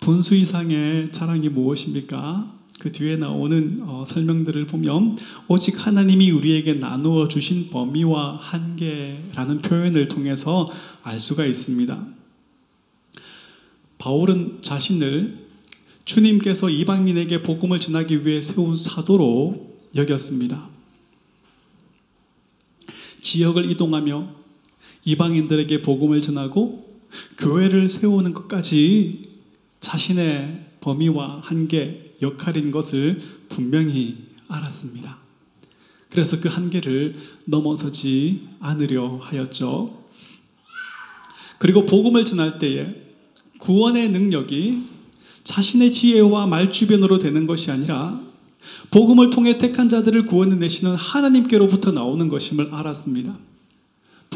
분수 0.00 0.34
이상의 0.34 1.10
자랑이 1.10 1.48
무엇입니까? 1.48 2.58
그 2.78 2.92
뒤에 2.92 3.16
나오는 3.16 3.80
어, 3.82 4.04
설명들을 4.06 4.66
보면 4.68 5.16
오직 5.48 5.84
하나님이 5.84 6.30
우리에게 6.30 6.74
나누어 6.74 7.26
주신 7.26 7.70
범위와 7.70 8.36
한계라는 8.36 9.62
표현을 9.62 10.06
통해서 10.06 10.70
알 11.02 11.18
수가 11.18 11.44
있습니다. 11.44 12.06
바울은 13.98 14.58
자신을 14.62 15.48
주님께서 16.04 16.70
이방인에게 16.70 17.42
복음을 17.42 17.80
전하기 17.80 18.24
위해 18.24 18.40
세운 18.40 18.76
사도로 18.76 19.76
여겼습니다. 19.96 20.68
지역을 23.20 23.68
이동하며 23.70 24.37
이방인들에게 25.08 25.80
복음을 25.80 26.20
전하고 26.20 26.86
교회를 27.38 27.88
세우는 27.88 28.34
것까지 28.34 29.30
자신의 29.80 30.66
범위와 30.82 31.40
한계, 31.42 32.14
역할인 32.20 32.70
것을 32.70 33.22
분명히 33.48 34.18
알았습니다. 34.48 35.16
그래서 36.10 36.40
그 36.40 36.48
한계를 36.48 37.16
넘어서지 37.46 38.48
않으려 38.60 39.16
하였죠. 39.22 40.04
그리고 41.58 41.86
복음을 41.86 42.26
전할 42.26 42.58
때에 42.58 42.94
구원의 43.58 44.10
능력이 44.10 44.82
자신의 45.44 45.90
지혜와 45.90 46.46
말주변으로 46.46 47.18
되는 47.18 47.46
것이 47.46 47.70
아니라 47.70 48.20
복음을 48.90 49.30
통해 49.30 49.56
택한 49.56 49.88
자들을 49.88 50.26
구원해 50.26 50.56
내시는 50.56 50.94
하나님께로부터 50.94 51.92
나오는 51.92 52.28
것임을 52.28 52.74
알았습니다. 52.74 53.47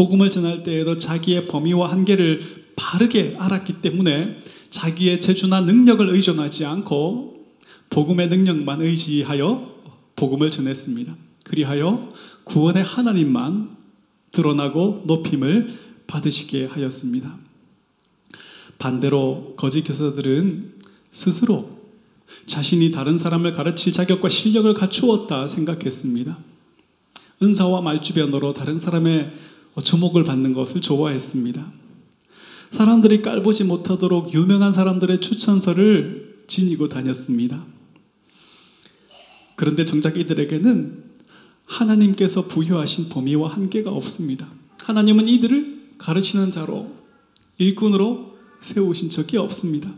복음을 0.02 0.32
전할 0.32 0.64
때에도 0.64 0.96
자기의 0.96 1.46
범위와 1.46 1.92
한계를 1.92 2.72
바르게 2.74 3.36
알았기 3.38 3.74
때문에 3.74 4.42
자기의 4.68 5.20
재주나 5.20 5.60
능력을 5.60 6.08
의존하지 6.10 6.64
않고 6.64 7.46
복음의 7.88 8.26
능력만 8.26 8.80
의지하여 8.80 9.76
복음을 10.16 10.50
전했습니다. 10.50 11.14
그리하여 11.44 12.08
구원의 12.42 12.82
하나님만 12.82 13.76
드러나고 14.32 15.04
높임을 15.06 15.78
받으시게 16.08 16.66
하였습니다. 16.66 17.38
반대로 18.80 19.54
거짓 19.56 19.82
교사들은 19.82 20.72
스스로 21.12 21.78
자신이 22.46 22.90
다른 22.90 23.18
사람을 23.18 23.52
가르칠 23.52 23.92
자격과 23.92 24.28
실력을 24.28 24.74
갖추었다 24.74 25.46
생각했습니다. 25.46 26.36
은사와 27.40 27.82
말주변으로 27.82 28.52
다른 28.52 28.80
사람의 28.80 29.51
주목을 29.80 30.24
받는 30.24 30.52
것을 30.52 30.80
좋아했습니다. 30.80 31.72
사람들이 32.70 33.22
깔보지 33.22 33.64
못하도록 33.64 34.34
유명한 34.34 34.72
사람들의 34.72 35.20
추천서를 35.20 36.44
지니고 36.48 36.88
다녔습니다. 36.88 37.64
그런데 39.56 39.84
정작 39.84 40.18
이들에게는 40.18 41.04
하나님께서 41.66 42.48
부여하신 42.48 43.08
범위와 43.10 43.48
한계가 43.48 43.90
없습니다. 43.90 44.46
하나님은 44.80 45.28
이들을 45.28 45.80
가르치는 45.98 46.50
자로, 46.50 46.90
일꾼으로 47.58 48.34
세우신 48.60 49.10
적이 49.10 49.36
없습니다. 49.38 49.90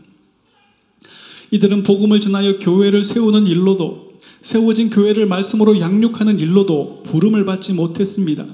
이들은 1.51 1.83
복음을 1.83 2.21
전하여 2.21 2.59
교회를 2.59 3.03
세우는 3.03 3.47
일로도 3.47 4.19
세워진 4.41 4.89
교회를 4.89 5.25
말씀으로 5.25 5.79
양육하는 5.79 6.39
일로도 6.39 7.03
부름을 7.03 7.45
받지 7.45 7.73
못했습니다. 7.73 8.45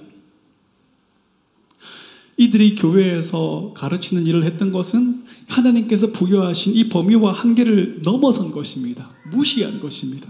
이들이 2.37 2.75
교회에서 2.75 3.73
가르치는 3.75 4.25
일을 4.25 4.43
했던 4.43 4.71
것은 4.71 5.23
하나님께서 5.47 6.07
부여하신 6.07 6.75
이 6.75 6.89
범위와 6.89 7.31
한계를 7.31 8.01
넘어선 8.03 8.51
것입니다. 8.51 9.09
무시한 9.31 9.79
것입니다. 9.79 10.29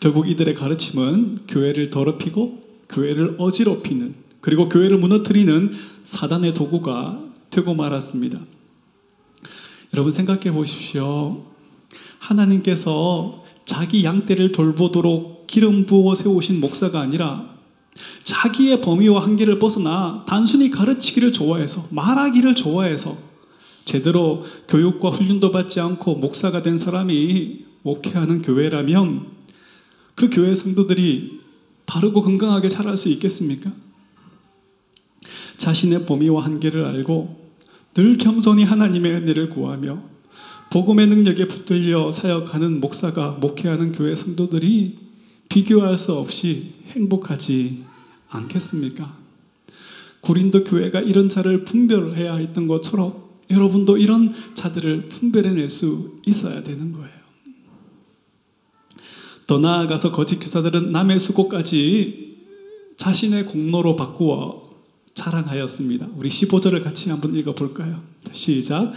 결국 0.00 0.28
이들의 0.28 0.54
가르침은 0.54 1.40
교회를 1.48 1.90
더럽히고 1.90 2.62
교회를 2.88 3.36
어지럽히는 3.38 4.14
그리고 4.40 4.68
교회를 4.68 4.98
무너뜨리는 4.98 5.72
사단의 6.02 6.54
도구가 6.54 7.22
되고 7.50 7.74
말았습니다. 7.74 8.40
여러분 9.92 10.12
생각해 10.12 10.52
보십시오. 10.52 11.44
하나님께서 12.18 13.44
자기 13.64 14.04
양떼를 14.04 14.52
돌보도록 14.52 15.46
기름 15.46 15.84
부어 15.84 16.14
세우신 16.14 16.60
목사가 16.60 17.00
아니라 17.00 17.59
자기의 18.22 18.80
범위와 18.80 19.22
한계를 19.22 19.58
벗어나 19.58 20.24
단순히 20.26 20.70
가르치기를 20.70 21.32
좋아해서 21.32 21.86
말하기를 21.90 22.54
좋아해서 22.54 23.16
제대로 23.84 24.44
교육과 24.68 25.10
훈련도 25.10 25.50
받지 25.50 25.80
않고 25.80 26.16
목사가 26.16 26.62
된 26.62 26.78
사람이 26.78 27.64
목회하는 27.82 28.38
교회라면 28.38 29.26
그 30.14 30.30
교회 30.30 30.54
성도들이 30.54 31.40
바르고 31.86 32.20
건강하게 32.20 32.68
자랄 32.68 32.96
수 32.96 33.08
있겠습니까? 33.08 33.72
자신의 35.56 36.06
범위와 36.06 36.44
한계를 36.44 36.84
알고 36.84 37.40
늘 37.94 38.16
겸손히 38.16 38.64
하나님의 38.64 39.12
은혜를 39.12 39.50
구하며 39.50 40.00
복음의 40.70 41.08
능력에 41.08 41.48
붙들려 41.48 42.12
사역하는 42.12 42.80
목사가 42.80 43.32
목회하는 43.40 43.92
교회 43.92 44.14
성도들이 44.14 45.09
비교할 45.50 45.98
수 45.98 46.14
없이 46.14 46.74
행복하지 46.86 47.84
않겠습니까? 48.30 49.18
고린도 50.22 50.64
교회가 50.64 51.00
이런 51.00 51.28
자를 51.28 51.64
분별해야 51.64 52.36
했던 52.36 52.66
것처럼 52.66 53.30
여러분도 53.50 53.98
이런 53.98 54.32
자들을 54.54 55.08
분별해낼 55.08 55.68
수 55.68 56.20
있어야 56.24 56.62
되는 56.62 56.92
거예요. 56.92 57.10
더 59.46 59.58
나아가서 59.58 60.12
거짓 60.12 60.38
교사들은 60.38 60.92
남의 60.92 61.18
수고까지 61.18 62.36
자신의 62.96 63.46
공로로 63.46 63.96
바꾸어 63.96 64.70
자랑하였습니다. 65.14 66.10
우리 66.16 66.28
15절을 66.28 66.84
같이 66.84 67.10
한번 67.10 67.34
읽어볼까요? 67.34 68.00
시작. 68.32 68.92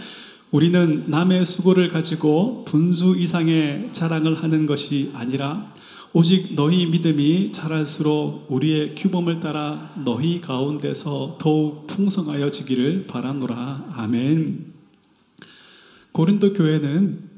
우리는 0.52 1.06
남의 1.08 1.44
수고를 1.44 1.88
가지고 1.88 2.64
분수 2.66 3.16
이상의 3.18 3.88
자랑을 3.90 4.36
하는 4.36 4.66
것이 4.66 5.10
아니라 5.14 5.74
오직 6.16 6.54
너희 6.54 6.86
믿음이 6.86 7.50
자랄수록 7.50 8.46
우리의 8.48 8.94
규범을 8.94 9.40
따라 9.40 9.92
너희 10.04 10.40
가운데서 10.40 11.38
더욱 11.40 11.88
풍성하여 11.88 12.52
지기를 12.52 13.08
바라노라. 13.08 13.90
아멘. 13.90 14.72
고린도 16.12 16.52
교회는 16.52 17.28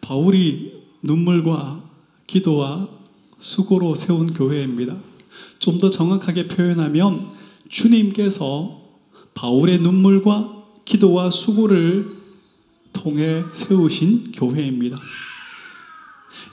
바울이 0.00 0.82
눈물과 1.00 1.88
기도와 2.26 2.88
수고로 3.38 3.94
세운 3.94 4.34
교회입니다. 4.34 4.96
좀 5.60 5.78
더 5.78 5.88
정확하게 5.88 6.48
표현하면 6.48 7.30
주님께서 7.68 8.82
바울의 9.34 9.78
눈물과 9.78 10.64
기도와 10.84 11.30
수고를 11.30 12.16
통해 12.92 13.44
세우신 13.52 14.32
교회입니다. 14.32 14.98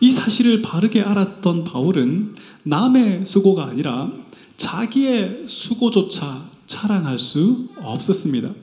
이 0.01 0.11
사실을 0.11 0.61
바르게 0.61 1.01
알았던 1.01 1.63
바울은 1.63 2.35
남의 2.63 3.25
수고가 3.25 3.65
아니라 3.65 4.11
자기의 4.57 5.45
수고조차 5.47 6.45
자랑할 6.67 7.19
수 7.19 7.69
없었습니다. 7.77 8.53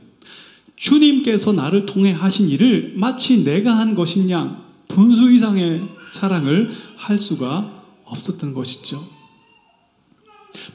주님께서 0.77 1.53
나를 1.53 1.87
통해 1.87 2.13
하신 2.13 2.49
일을 2.49 2.95
마치 2.97 3.45
내가 3.45 3.77
한 3.79 3.95
것이냐 3.95 4.61
분수 4.89 5.31
이상의 5.31 5.83
자랑을 6.13 6.71
할 6.97 7.21
수가 7.21 7.83
없었던 8.05 8.53
것이죠. 8.53 9.07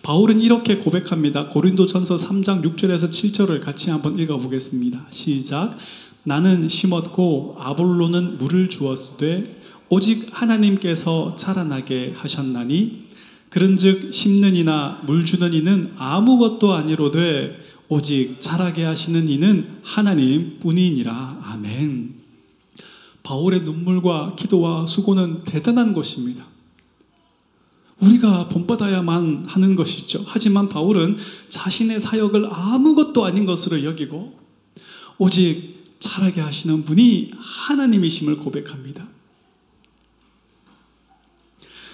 바울은 0.01 0.41
이렇게 0.41 0.77
고백합니다. 0.77 1.49
고린도전서 1.49 2.15
3장 2.15 2.63
6절에서 2.63 3.09
7절을 3.09 3.61
같이 3.61 3.89
한번 3.89 4.17
읽어 4.17 4.37
보겠습니다. 4.37 5.05
시작. 5.11 5.77
나는 6.23 6.67
심었고 6.67 7.55
아볼로는 7.59 8.37
물을 8.37 8.69
주었으되 8.69 9.56
오직 9.89 10.27
하나님께서 10.31 11.35
자라나게 11.35 12.13
하셨나니 12.15 13.07
그런즉 13.49 14.13
심는 14.13 14.55
이나 14.55 15.01
물 15.05 15.25
주는 15.25 15.53
이는 15.53 15.93
아무것도 15.97 16.73
아니로되 16.73 17.57
오직 17.87 18.41
자라게 18.41 18.83
하시는 18.83 19.29
이는 19.29 19.79
하나님 19.83 20.59
뿐이니라 20.59 21.39
아멘. 21.43 22.15
바울의 23.23 23.61
눈물과 23.61 24.35
기도와 24.35 24.87
수고는 24.87 25.43
대단한 25.45 25.93
것입니다. 25.93 26.45
우리가 27.99 28.47
본받아야만 28.49 29.45
하는 29.47 29.75
것이죠. 29.75 30.23
하지만 30.27 30.69
바울은 30.69 31.17
자신의 31.49 31.99
사역을 31.99 32.49
아무것도 32.51 33.25
아닌 33.25 33.45
것으로 33.45 33.83
여기고 33.83 34.37
오직 35.17 35.97
자라게 35.99 36.41
하시는 36.41 36.83
분이 36.85 37.31
하나님이심을 37.35 38.37
고백합니다. 38.37 39.07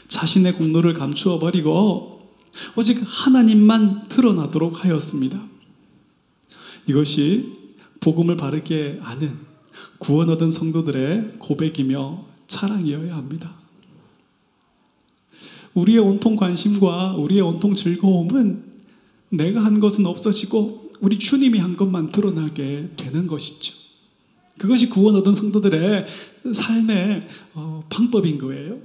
자신의 0.08 0.54
공로를 0.54 0.94
감추어 0.94 1.40
버리고 1.40 2.34
오직 2.76 3.00
하나님만 3.04 4.08
드러나도록 4.10 4.84
하였습니다. 4.84 5.42
이것이 6.88 7.54
복음을 8.00 8.36
바르게 8.38 9.00
아는 9.02 9.38
구원 9.98 10.30
얻은 10.30 10.52
성도들의 10.52 11.36
고백이며 11.40 12.26
자랑이어야 12.48 13.16
합니다. 13.16 13.56
우리의 15.74 16.00
온통 16.00 16.36
관심과 16.36 17.16
우리의 17.16 17.42
온통 17.42 17.74
즐거움은 17.74 18.64
내가 19.30 19.64
한 19.64 19.80
것은 19.80 20.06
없어지고 20.06 20.92
우리 21.00 21.18
주님이 21.18 21.58
한 21.60 21.76
것만 21.76 22.12
드러나게 22.12 22.90
되는 22.96 23.26
것이죠. 23.26 23.74
그것이 24.60 24.90
구원 24.90 25.16
얻은 25.16 25.34
성도들의 25.34 26.06
삶의 26.54 27.28
어, 27.56 27.84
방법인 27.90 28.38
거예요. 28.38 28.78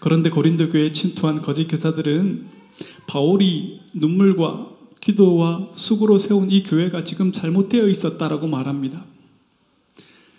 그런데 0.00 0.30
고린도 0.30 0.70
교회에 0.70 0.92
침투한 0.92 1.42
거짓 1.42 1.66
교사들은 1.68 2.46
바울이 3.06 3.80
눈물과 3.94 4.68
기도와 5.00 5.68
수고로 5.74 6.18
세운 6.18 6.50
이 6.50 6.62
교회가 6.62 7.04
지금 7.04 7.32
잘못되어 7.32 7.88
있었다라고 7.88 8.46
말합니다. 8.46 9.04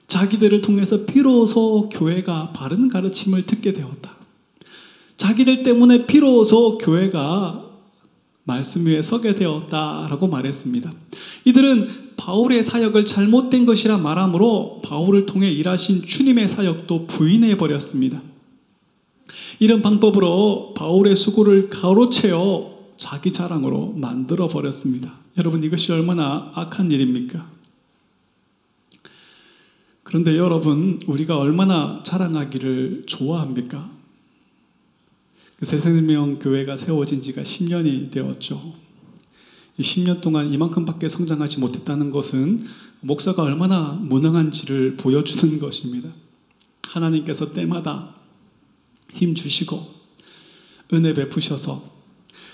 자기들을 0.07 0.61
통해서 0.61 1.05
비로소 1.05 1.89
교회가 1.89 2.51
바른 2.53 2.87
가르침을 2.87 3.45
듣게 3.45 3.73
되었다. 3.73 4.17
자기들 5.17 5.63
때문에 5.63 6.07
비로소 6.07 6.77
교회가 6.77 7.65
말씀 8.43 8.87
위에 8.87 9.01
서게 9.01 9.35
되었다라고 9.35 10.27
말했습니다. 10.27 10.91
이들은 11.45 12.09
바울의 12.17 12.63
사역을 12.63 13.05
잘못된 13.05 13.65
것이라 13.65 13.97
말하므로 13.97 14.81
바울을 14.83 15.25
통해 15.25 15.51
일하신 15.51 16.03
주님의 16.03 16.49
사역도 16.49 17.05
부인해 17.07 17.57
버렸습니다. 17.57 18.21
이런 19.59 19.81
방법으로 19.81 20.73
바울의 20.75 21.15
수고를 21.15 21.69
가로채어 21.69 22.79
자기 22.97 23.31
자랑으로 23.31 23.93
만들어 23.95 24.47
버렸습니다. 24.47 25.13
여러분 25.37 25.63
이것이 25.63 25.91
얼마나 25.91 26.51
악한 26.55 26.91
일입니까? 26.91 27.49
그런데 30.03 30.37
여러분 30.37 30.99
우리가 31.05 31.37
얼마나 31.37 32.01
자랑하기를 32.03 33.03
좋아합니까? 33.05 33.89
그 35.57 35.65
새생명 35.65 36.39
교회가 36.39 36.77
세워진 36.77 37.21
지가 37.21 37.43
10년이 37.43 38.11
되었죠. 38.11 38.73
10년 39.79 40.21
동안 40.21 40.51
이만큼밖에 40.51 41.07
성장하지 41.07 41.59
못했다는 41.59 42.11
것은 42.11 42.65
목사가 43.01 43.43
얼마나 43.43 43.91
무능한지를 44.01 44.97
보여주는 44.97 45.59
것입니다. 45.59 46.09
하나님께서 46.87 47.53
때마다 47.53 48.15
힘 49.13 49.35
주시고 49.35 49.95
은혜 50.93 51.13
베푸셔서 51.13 51.83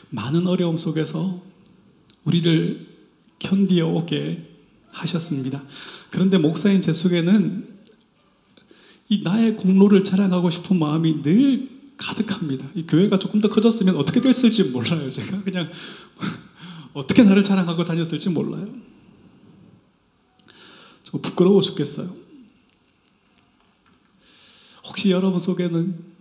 많은 0.10 0.48
어려움 0.48 0.78
속에서 0.78 1.41
우리를 2.24 2.88
견디어 3.39 3.88
오게 3.88 4.50
하셨습니다. 4.91 5.63
그런데 6.10 6.38
목사인 6.38 6.82
제 6.82 6.94
속에는 6.94 7.76
이 9.10 9.22
나의 9.24 9.56
공로를 9.58 10.04
자랑하고 10.04 10.50
싶은 10.50 10.80
마음이 10.80 11.22
늘 11.22 11.70
가득합니다. 11.98 12.68
이 12.76 12.86
교회가 12.88 13.20
조금 13.20 13.39
더 13.39 13.50
커졌으면 13.50 13.96
어떻게 13.96 14.20
됐을지 14.20 14.63
몰라요. 14.65 15.10
제가 15.10 15.44
그냥 15.44 15.70
어떻게 16.94 17.24
나를 17.24 17.44
자랑하고 17.44 17.84
다녔을지 17.84 18.30
몰라요. 18.30 18.68
저 21.04 21.18
부끄러워 21.20 21.62
죽겠어요. 21.62 22.15
혹시 24.88 25.12
여러분 25.12 25.39
속에는 25.39 26.14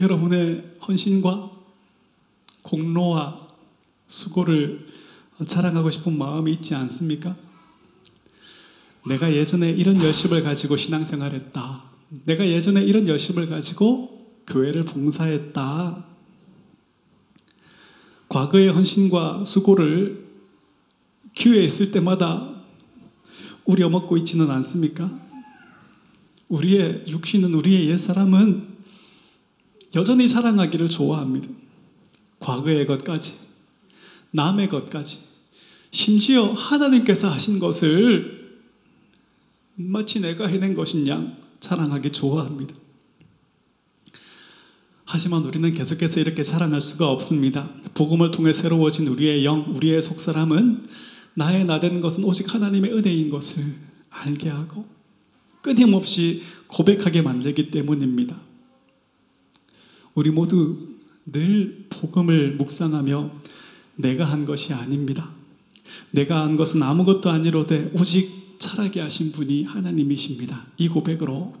여러분의 0.00 0.76
헌신과 0.86 1.50
공로와 2.62 3.48
수고를 4.06 4.86
자랑하고 5.46 5.90
싶은 5.90 6.16
마음이 6.16 6.52
있지 6.52 6.74
않습니까? 6.74 7.36
내가 9.06 9.32
예전에 9.32 9.70
이런 9.70 10.00
열심을 10.00 10.42
가지고 10.42 10.76
신앙생활 10.76 11.34
했다. 11.34 11.82
내가 12.24 12.46
예전에 12.46 12.82
이런 12.82 13.08
열심을 13.08 13.48
가지고 13.48 14.18
교회를 14.46 14.84
봉사했다. 14.84 16.06
과거의 18.28 18.68
헌신과 18.68 19.44
수고를 19.44 20.26
기회 21.34 21.62
있을 21.64 21.90
때마다 21.90 22.52
우려먹고 23.64 24.16
있지는 24.18 24.50
않습니까? 24.50 25.10
우리의 26.48 27.04
육신은 27.08 27.54
우리의 27.54 27.88
옛사람은 27.88 28.71
여전히 29.94 30.26
사랑하기를 30.28 30.88
좋아합니다. 30.88 31.48
과거의 32.38 32.86
것까지, 32.86 33.34
남의 34.30 34.68
것까지, 34.68 35.20
심지어 35.90 36.52
하나님께서 36.52 37.28
하신 37.28 37.58
것을 37.58 38.60
마치 39.74 40.20
내가 40.20 40.46
해낸 40.46 40.74
것인 40.74 41.06
양 41.08 41.36
자랑하기 41.60 42.10
좋아합니다. 42.10 42.74
하지만 45.04 45.44
우리는 45.44 45.72
계속해서 45.74 46.20
이렇게 46.20 46.42
자랑할 46.42 46.80
수가 46.80 47.10
없습니다. 47.10 47.68
복음을 47.92 48.30
통해 48.30 48.52
새로워진 48.54 49.08
우리의 49.08 49.44
영, 49.44 49.66
우리의 49.68 50.00
속사람은 50.00 50.86
나의 51.34 51.66
나된 51.66 52.00
것은 52.00 52.24
오직 52.24 52.54
하나님의 52.54 52.92
은혜인 52.92 53.28
것을 53.28 53.62
알게 54.08 54.48
하고 54.48 54.86
끊임없이 55.60 56.42
고백하게 56.66 57.20
만들기 57.22 57.70
때문입니다. 57.70 58.36
우리 60.14 60.30
모두 60.30 60.88
늘 61.24 61.86
복음을 61.88 62.56
묵상하며 62.56 63.30
내가 63.96 64.24
한 64.24 64.44
것이 64.44 64.72
아닙니다. 64.72 65.30
내가 66.10 66.42
한 66.42 66.56
것은 66.56 66.82
아무것도 66.82 67.30
아니로되 67.30 67.92
오직 67.98 68.58
차라게 68.58 69.00
하신 69.00 69.32
분이 69.32 69.64
하나님이십니다. 69.64 70.66
이 70.76 70.88
고백으로 70.88 71.54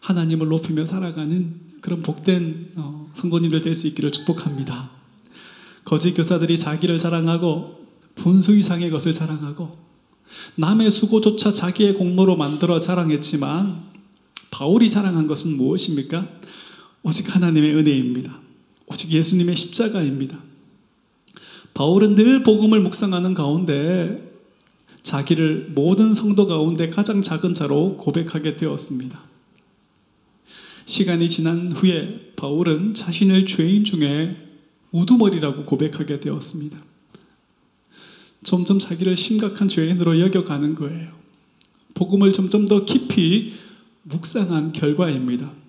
하나님을 0.00 0.48
높이며 0.48 0.86
살아가는 0.86 1.60
그런 1.80 2.00
복된 2.02 2.72
어, 2.76 3.10
성도님들 3.14 3.62
될 3.62 3.74
수 3.74 3.86
있기를 3.88 4.12
축복합니다. 4.12 4.90
거짓 5.84 6.14
교사들이 6.14 6.58
자기를 6.58 6.98
자랑하고 6.98 7.86
분수 8.14 8.54
이상의 8.56 8.90
것을 8.90 9.12
자랑하고 9.12 9.76
남의 10.56 10.90
수고조차 10.90 11.52
자기의 11.52 11.94
공로로 11.94 12.36
만들어 12.36 12.80
자랑했지만 12.80 13.90
바울이 14.50 14.90
자랑한 14.90 15.26
것은 15.26 15.56
무엇입니까? 15.56 16.28
오직 17.02 17.34
하나님의 17.34 17.74
은혜입니다. 17.74 18.40
오직 18.86 19.10
예수님의 19.10 19.56
십자가입니다. 19.56 20.38
바울은 21.74 22.14
늘 22.14 22.42
복음을 22.42 22.80
묵상하는 22.80 23.34
가운데 23.34 24.30
자기를 25.02 25.72
모든 25.74 26.14
성도 26.14 26.46
가운데 26.46 26.88
가장 26.88 27.22
작은 27.22 27.54
자로 27.54 27.96
고백하게 27.96 28.56
되었습니다. 28.56 29.20
시간이 30.84 31.28
지난 31.28 31.72
후에 31.72 32.32
바울은 32.36 32.94
자신을 32.94 33.46
죄인 33.46 33.84
중에 33.84 34.36
우두머리라고 34.92 35.64
고백하게 35.64 36.20
되었습니다. 36.20 36.78
점점 38.44 38.78
자기를 38.78 39.16
심각한 39.16 39.68
죄인으로 39.68 40.20
여겨가는 40.20 40.74
거예요. 40.74 41.12
복음을 41.94 42.32
점점 42.32 42.66
더 42.66 42.84
깊이 42.84 43.54
묵상한 44.02 44.72
결과입니다. 44.72 45.61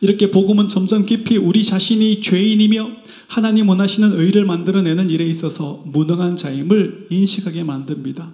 이렇게 0.00 0.30
복음은 0.30 0.68
점점 0.68 1.04
깊이 1.04 1.36
우리 1.36 1.64
자신이 1.64 2.20
죄인이며 2.20 2.90
하나님 3.26 3.68
원하시는 3.68 4.18
의를 4.18 4.44
만들어내는 4.44 5.10
일에 5.10 5.26
있어서 5.26 5.82
무능한 5.86 6.36
자임을 6.36 7.08
인식하게 7.10 7.64
만듭니다. 7.64 8.32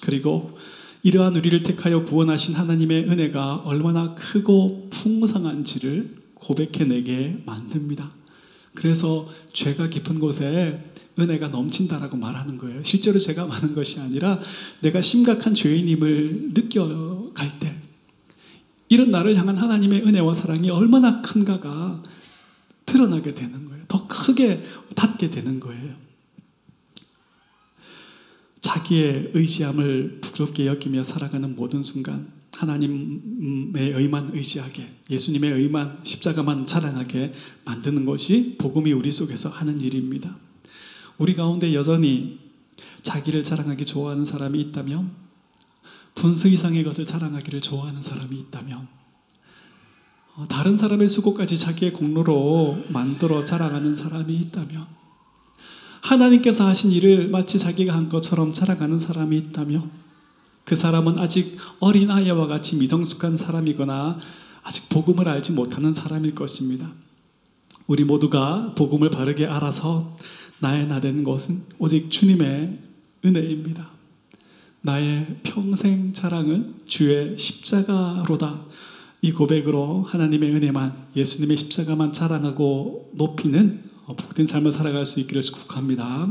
그리고 0.00 0.56
이러한 1.02 1.36
우리를 1.36 1.62
택하여 1.62 2.04
구원하신 2.04 2.54
하나님의 2.54 3.04
은혜가 3.10 3.62
얼마나 3.64 4.14
크고 4.14 4.88
풍성한지를 4.90 6.14
고백해내게 6.34 7.42
만듭니다. 7.44 8.10
그래서 8.74 9.28
죄가 9.52 9.88
깊은 9.88 10.18
곳에 10.18 10.82
은혜가 11.18 11.48
넘친다라고 11.48 12.16
말하는 12.16 12.58
거예요. 12.58 12.82
실제로 12.82 13.20
죄가 13.20 13.46
많은 13.46 13.74
것이 13.74 14.00
아니라 14.00 14.40
내가 14.80 15.00
심각한 15.00 15.54
죄인임을 15.54 16.50
느껴갈 16.54 17.58
때 17.60 17.83
이런 18.94 19.10
나를 19.10 19.36
향한 19.36 19.56
하나님의 19.56 20.02
은혜와 20.06 20.34
사랑이 20.36 20.70
얼마나 20.70 21.20
큰가가 21.20 22.04
드러나게 22.86 23.34
되는 23.34 23.64
거예요. 23.64 23.84
더 23.88 24.06
크게 24.06 24.62
닿게 24.94 25.30
되는 25.30 25.58
거예요. 25.58 25.96
자기의 28.60 29.32
의지함을 29.34 30.20
부끄럽게 30.20 30.66
여기며 30.66 31.02
살아가는 31.02 31.56
모든 31.56 31.82
순간 31.82 32.32
하나님의 32.56 33.90
의만 33.94 34.30
의지하게 34.32 34.88
예수님의 35.10 35.52
의만 35.54 35.98
십자가만 36.04 36.66
자랑하게 36.66 37.34
만드는 37.64 38.04
것이 38.04 38.54
복음이 38.58 38.92
우리 38.92 39.10
속에서 39.10 39.48
하는 39.48 39.80
일입니다. 39.80 40.36
우리 41.18 41.34
가운데 41.34 41.74
여전히 41.74 42.38
자기를 43.02 43.42
자랑하기 43.42 43.84
좋아하는 43.86 44.24
사람이 44.24 44.60
있다면 44.60 45.23
분수 46.14 46.48
이상의 46.48 46.84
것을 46.84 47.06
자랑하기를 47.06 47.60
좋아하는 47.60 48.00
사람이 48.00 48.36
있다면 48.36 48.86
어, 50.36 50.46
다른 50.48 50.76
사람의 50.76 51.08
수고까지 51.08 51.58
자기의 51.58 51.92
공로로 51.92 52.84
만들어 52.88 53.44
자랑하는 53.44 53.94
사람이 53.94 54.34
있다면 54.34 54.86
하나님께서 56.02 56.66
하신 56.66 56.90
일을 56.92 57.28
마치 57.28 57.58
자기가 57.58 57.94
한 57.94 58.08
것처럼 58.08 58.52
자랑하는 58.52 58.98
사람이 58.98 59.36
있다면 59.36 59.90
그 60.64 60.76
사람은 60.76 61.18
아직 61.18 61.56
어린 61.78 62.10
아이와 62.10 62.46
같이 62.46 62.76
미성숙한 62.76 63.36
사람이거나 63.36 64.18
아직 64.62 64.88
복음을 64.88 65.28
알지 65.28 65.52
못하는 65.52 65.92
사람일 65.92 66.34
것입니다. 66.34 66.90
우리 67.86 68.04
모두가 68.04 68.74
복음을 68.74 69.10
바르게 69.10 69.46
알아서 69.46 70.16
나의 70.58 70.86
나된 70.86 71.22
것은 71.22 71.62
오직 71.78 72.10
주님의 72.10 72.78
은혜입니다. 73.24 73.93
나의 74.86 75.38
평생 75.42 76.12
자랑은 76.12 76.74
주의 76.86 77.38
십자가로다. 77.38 78.66
이 79.22 79.32
고백으로 79.32 80.02
하나님의 80.02 80.50
은혜만, 80.50 81.06
예수님의 81.16 81.56
십자가만 81.56 82.12
자랑하고 82.12 83.12
높이는 83.14 83.82
복된 84.06 84.46
삶을 84.46 84.72
살아갈 84.72 85.06
수 85.06 85.20
있기를 85.20 85.40
축복합니다. 85.40 86.28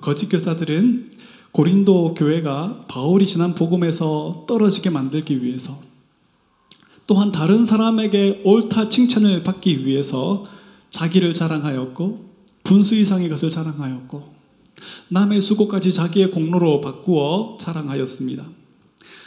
거짓 0.00 0.30
교사들은 0.30 1.10
고린도 1.52 2.14
교회가 2.14 2.86
바울이 2.88 3.26
지난 3.26 3.54
복음에서 3.54 4.46
떨어지게 4.48 4.88
만들기 4.88 5.42
위해서 5.44 5.78
또한 7.06 7.32
다른 7.32 7.66
사람에게 7.66 8.40
옳다 8.44 8.88
칭찬을 8.88 9.42
받기 9.42 9.84
위해서 9.84 10.46
자기를 10.88 11.34
자랑하였고 11.34 12.24
분수 12.64 12.94
이상의 12.94 13.28
것을 13.28 13.50
자랑하였고 13.50 14.37
남의 15.08 15.40
수고까지 15.40 15.92
자기의 15.92 16.30
공로로 16.30 16.80
바꾸어 16.80 17.56
자랑하였습니다. 17.60 18.46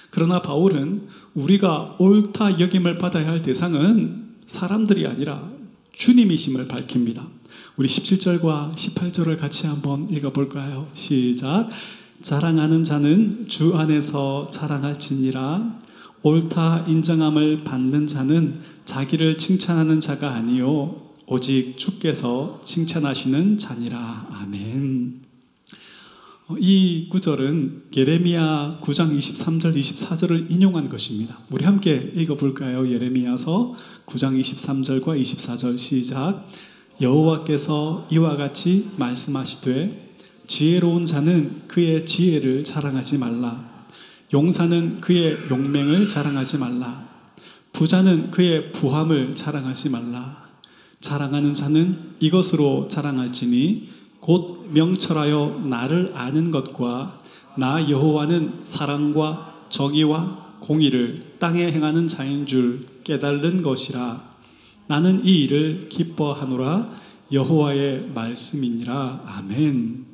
그러나 0.10 0.42
바울은 0.42 1.08
우리가 1.34 1.96
옳다 2.00 2.60
여김을 2.60 2.98
받아야 2.98 3.28
할 3.28 3.42
대상은 3.42 4.36
사람들이 4.46 5.08
아니라 5.08 5.50
주님이심을 5.94 6.68
밝힙니다. 6.68 7.28
우리 7.78 7.88
17절과 7.88 8.76
18절을 8.76 9.40
같이 9.40 9.68
한번 9.68 10.10
읽어볼까요? 10.10 10.90
시작. 10.94 11.70
자랑하는 12.22 12.84
자는 12.84 13.48
주 13.48 13.76
안에서 13.76 14.50
자랑할지니라. 14.52 15.80
옳다 16.24 16.86
인정함을 16.88 17.64
받는 17.64 18.08
자는 18.08 18.60
자기를 18.86 19.38
칭찬하는 19.38 20.00
자가 20.00 20.34
아니요 20.36 21.14
오직 21.26 21.78
주께서 21.78 22.62
칭찬하시는 22.64 23.58
자니라. 23.58 24.28
아멘. 24.32 25.31
이 26.60 27.08
구절은 27.10 27.84
예레미야 27.96 28.80
9장 28.82 29.18
23절 29.18 29.76
24절을 29.76 30.52
인용한 30.52 30.90
것입니다. 30.90 31.38
우리 31.50 31.66
함께 31.66 32.12
읽어 32.16 32.36
볼까요? 32.36 32.90
예레미야서 32.90 33.76
9장 34.06 34.40
23절과 34.40 35.22
24절 35.22 35.78
시작. 35.78 36.46
여호와께서 37.00 38.08
이와 38.12 38.38
같이 38.38 38.90
말씀하시되 38.98 40.16
지혜로운 40.48 41.06
자는 41.06 41.64
그의 41.68 42.06
지혜를 42.06 42.64
자랑하지 42.64 43.18
말라. 43.18 43.72
용사는 44.34 45.02
그의 45.02 45.38
용맹을 45.50 46.08
자랑하지 46.08 46.58
말라. 46.58 47.10
부자는 47.74 48.32
그의 48.32 48.72
부함을 48.72 49.36
자랑하지 49.36 49.90
말라. 49.90 50.50
자랑하는 51.00 51.54
자는 51.54 51.98
이것으로 52.20 52.88
자랑할지니 52.90 54.01
곧 54.22 54.70
명철하여 54.72 55.64
나를 55.66 56.14
아는 56.16 56.52
것과 56.52 57.22
나 57.58 57.90
여호와는 57.90 58.62
사랑과 58.64 59.66
정의와 59.70 60.52
공의를 60.62 61.36
땅에 61.40 61.72
행하는 61.72 62.08
자인 62.08 62.46
줄 62.46 62.86
깨달는 63.04 63.62
것이라. 63.64 64.32
나는 64.88 65.26
이 65.26 65.44
일을 65.44 65.90
기뻐하노라 65.90 66.92
여호와의 67.32 68.12
말씀이니라. 68.14 69.24
아멘. 69.26 70.06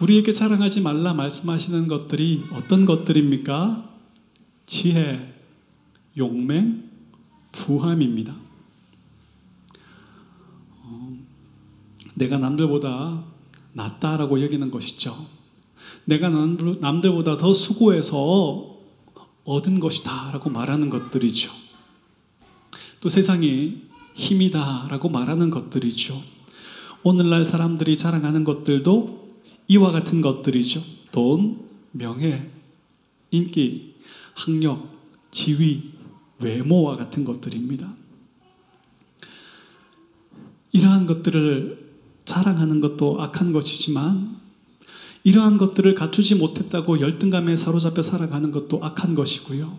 우리에게 0.00 0.32
자랑하지 0.32 0.80
말라 0.80 1.12
말씀하시는 1.12 1.88
것들이 1.88 2.44
어떤 2.52 2.84
것들입니까? 2.84 3.88
지혜, 4.66 5.34
용맹, 6.16 6.90
부함입니다. 7.52 8.43
내가 12.14 12.38
남들보다 12.38 13.24
낫다라고 13.72 14.42
여기는 14.42 14.70
것이죠. 14.70 15.26
내가 16.04 16.28
남들보다 16.28 17.36
더 17.36 17.52
수고해서 17.52 18.78
얻은 19.44 19.80
것이다라고 19.80 20.50
말하는 20.50 20.90
것들이죠. 20.90 21.50
또 23.00 23.08
세상이 23.08 23.82
힘이다라고 24.14 25.08
말하는 25.08 25.50
것들이죠. 25.50 26.22
오늘날 27.02 27.44
사람들이 27.44 27.98
자랑하는 27.98 28.44
것들도 28.44 29.30
이와 29.68 29.92
같은 29.92 30.20
것들이죠. 30.20 30.82
돈, 31.10 31.68
명예, 31.92 32.50
인기, 33.30 33.96
학력, 34.34 34.90
지위, 35.30 35.92
외모와 36.38 36.96
같은 36.96 37.24
것들입니다. 37.24 37.94
이러한 40.72 41.06
것들을 41.06 41.83
자랑하는 42.24 42.80
것도 42.80 43.20
악한 43.20 43.52
것이지만 43.52 44.36
이러한 45.24 45.56
것들을 45.56 45.94
갖추지 45.94 46.34
못했다고 46.34 47.00
열등감에 47.00 47.56
사로잡혀 47.56 48.02
살아가는 48.02 48.50
것도 48.50 48.84
악한 48.84 49.14
것이고요. 49.14 49.78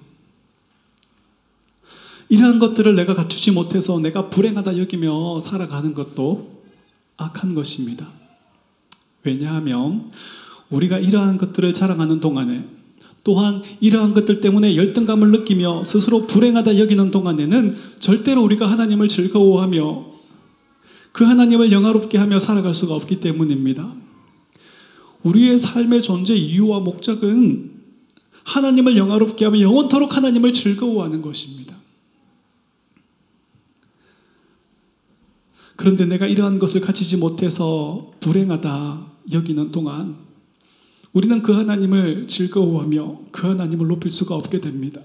이러한 2.30 2.58
것들을 2.58 2.96
내가 2.96 3.14
갖추지 3.14 3.52
못해서 3.52 4.00
내가 4.00 4.30
불행하다 4.30 4.80
여기며 4.80 5.40
살아가는 5.40 5.94
것도 5.94 6.64
악한 7.18 7.54
것입니다. 7.54 8.12
왜냐하면 9.24 10.12
우리가 10.70 10.98
이러한 10.98 11.38
것들을 11.38 11.74
자랑하는 11.74 12.20
동안에 12.20 12.68
또한 13.24 13.62
이러한 13.80 14.14
것들 14.14 14.42
때문에 14.42 14.76
열등감을 14.76 15.32
느끼며 15.32 15.84
스스로 15.84 16.28
불행하다 16.28 16.80
여기는 16.80 17.12
동안에는 17.12 17.76
절대로 18.00 18.44
우리가 18.44 18.70
하나님을 18.70 19.08
즐거워하며 19.08 20.15
그 21.16 21.24
하나님을 21.24 21.72
영화롭게 21.72 22.18
하며 22.18 22.40
살아갈 22.40 22.76
수가 22.76 22.94
없기 22.94 23.22
때문입니다. 23.22 23.90
우리의 25.24 25.58
삶의 25.58 26.04
존재 26.04 26.36
이유와 26.36 26.82
목적은 26.82 27.72
하나님을 28.44 28.98
영화롭게 28.98 29.46
하며 29.46 29.62
영원토록 29.62 30.18
하나님을 30.18 30.52
즐거워하는 30.52 31.22
것입니다. 31.22 31.78
그런데 35.78 36.06
내가 36.06 36.28
이러한 36.28 36.60
것을 36.60 36.82
갖추지 36.82 37.16
못해서 37.16 38.12
불행하다 38.20 39.08
여기는 39.32 39.72
동안 39.72 40.18
우리는 41.14 41.42
그 41.42 41.54
하나님을 41.54 42.28
즐거워하며 42.28 43.20
그 43.32 43.48
하나님을 43.48 43.88
높일 43.88 44.12
수가 44.12 44.36
없게 44.36 44.60
됩니다. 44.60 45.00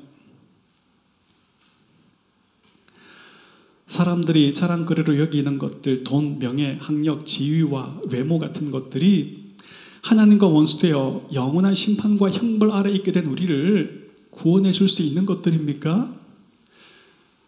사람들이 3.90 4.54
자랑거리로 4.54 5.18
여기는 5.18 5.58
것들, 5.58 6.04
돈, 6.04 6.38
명예, 6.38 6.78
학력, 6.80 7.26
지위와 7.26 8.02
외모 8.12 8.38
같은 8.38 8.70
것들이 8.70 9.50
하나님과 10.02 10.46
원수되어 10.46 11.30
영원한 11.34 11.74
심판과 11.74 12.30
형벌 12.30 12.70
아래 12.72 12.92
있게 12.92 13.10
된 13.10 13.26
우리를 13.26 14.10
구원해 14.30 14.70
줄 14.70 14.86
수 14.86 15.02
있는 15.02 15.26
것들입니까? 15.26 16.14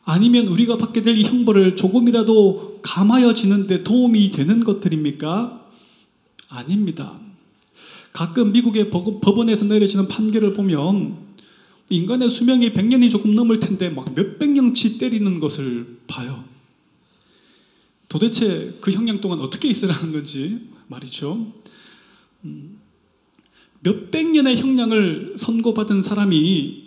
아니면 0.05 0.49
우리가 0.49 0.79
받게 0.79 1.03
될 1.03 1.17
이 1.17 1.23
형벌을 1.23 1.77
조금이라도 1.77 2.81
감하여지는데 2.83 3.85
도움이 3.85 4.33
되는 4.33 4.65
것들입니까? 4.65 5.65
아닙니다. 6.49 7.21
가끔 8.13 8.51
미국의 8.51 8.91
법원에서 8.91 9.67
내려지는 9.67 10.09
판결을 10.09 10.55
보면 10.55 11.19
인간의 11.93 12.31
수명이 12.31 12.73
100년이 12.73 13.11
조금 13.11 13.35
넘을 13.35 13.61
텐데 13.61 13.91
막 13.91 14.15
몇백 14.15 14.51
년치 14.51 14.99
때리는 14.99 15.39
것을 15.41 15.99
봐요. 16.07 16.45
도대체 18.09 18.77
그 18.81 18.91
형량 18.91 19.21
동안 19.21 19.41
어떻게 19.41 19.69
있으라는 19.69 20.13
건지 20.13 20.69
말이죠. 20.89 21.53
음, 22.45 22.79
몇백 23.81 24.31
년의 24.31 24.59
형량을 24.59 25.35
선고받은 25.39 26.03
사람이 26.03 26.83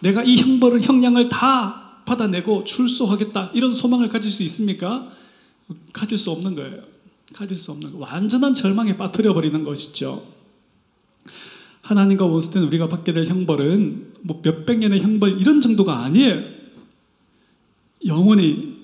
내가 0.00 0.22
이 0.22 0.36
형벌을 0.36 0.82
형량을 0.82 1.28
다 1.28 2.02
받아내고 2.04 2.64
출소하겠다 2.64 3.52
이런 3.54 3.72
소망을 3.72 4.08
가질 4.08 4.30
수 4.30 4.42
있습니까? 4.42 5.10
가질 5.92 6.18
수 6.18 6.30
없는 6.30 6.54
거예요. 6.54 6.82
가질 7.32 7.56
수 7.56 7.72
없는 7.72 7.92
거. 7.92 7.98
완전한 7.98 8.54
절망에 8.54 8.96
빠뜨려 8.96 9.32
버리는 9.32 9.64
것이죠. 9.64 10.33
하나님과 11.84 12.24
원수된 12.24 12.62
우리가 12.64 12.88
받게 12.88 13.12
될 13.12 13.26
형벌은 13.26 14.14
뭐 14.22 14.40
몇백 14.42 14.78
년의 14.78 15.02
형벌 15.02 15.40
이런 15.40 15.60
정도가 15.60 15.98
아니에요. 16.04 16.42
영원히 18.06 18.78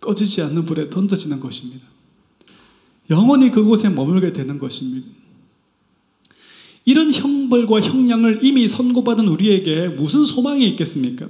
꺼지지 0.00 0.40
않는 0.42 0.64
불에 0.64 0.88
던져지는 0.88 1.40
것입니다. 1.40 1.84
영원히 3.10 3.50
그곳에 3.50 3.88
머물게 3.88 4.32
되는 4.32 4.58
것입니다. 4.58 5.06
이런 6.84 7.12
형벌과 7.12 7.80
형량을 7.80 8.44
이미 8.44 8.68
선고받은 8.68 9.26
우리에게 9.26 9.88
무슨 9.88 10.24
소망이 10.24 10.66
있겠습니까? 10.68 11.26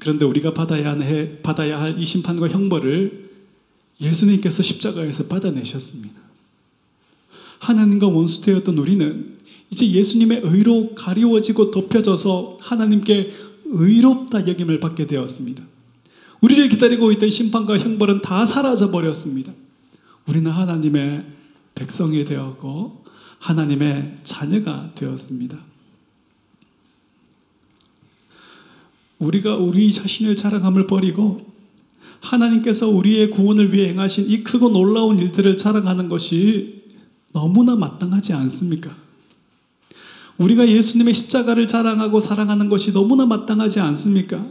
그런데 0.00 0.26
우리가 0.26 0.52
받아야 0.52 0.90
할, 0.90 1.40
받아야 1.42 1.80
할 1.80 1.98
이 1.98 2.04
심판과 2.04 2.48
형벌을 2.48 3.30
예수님께서 4.00 4.62
십자가에서 4.62 5.28
받아내셨습니다. 5.28 6.23
하나님과 7.58 8.08
원수되었던 8.08 8.78
우리는 8.78 9.36
이제 9.70 9.90
예수님의 9.90 10.42
의로 10.44 10.94
가리워지고 10.94 11.70
덮여져서 11.70 12.58
하나님께 12.60 13.32
의롭다 13.66 14.46
여김을 14.46 14.80
받게 14.80 15.06
되었습니다. 15.06 15.62
우리를 16.40 16.68
기다리고 16.68 17.10
있던 17.12 17.30
심판과 17.30 17.78
형벌은 17.78 18.22
다 18.22 18.44
사라져 18.46 18.90
버렸습니다. 18.90 19.52
우리는 20.28 20.50
하나님의 20.50 21.24
백성이 21.74 22.24
되었고 22.24 23.04
하나님의 23.38 24.18
자녀가 24.24 24.92
되었습니다. 24.94 25.58
우리가 29.18 29.56
우리 29.56 29.92
자신을 29.92 30.36
자랑함을 30.36 30.86
버리고 30.86 31.52
하나님께서 32.20 32.88
우리의 32.88 33.30
구원을 33.30 33.72
위해 33.72 33.88
행하신 33.90 34.30
이 34.30 34.44
크고 34.44 34.70
놀라운 34.70 35.18
일들을 35.18 35.56
자랑하는 35.56 36.08
것이 36.08 36.83
너무나 37.34 37.74
마땅하지 37.74 38.32
않습니까? 38.32 38.94
우리가 40.38 40.68
예수님의 40.68 41.14
십자가를 41.14 41.66
자랑하고 41.66 42.20
사랑하는 42.20 42.68
것이 42.68 42.92
너무나 42.92 43.26
마땅하지 43.26 43.80
않습니까? 43.80 44.46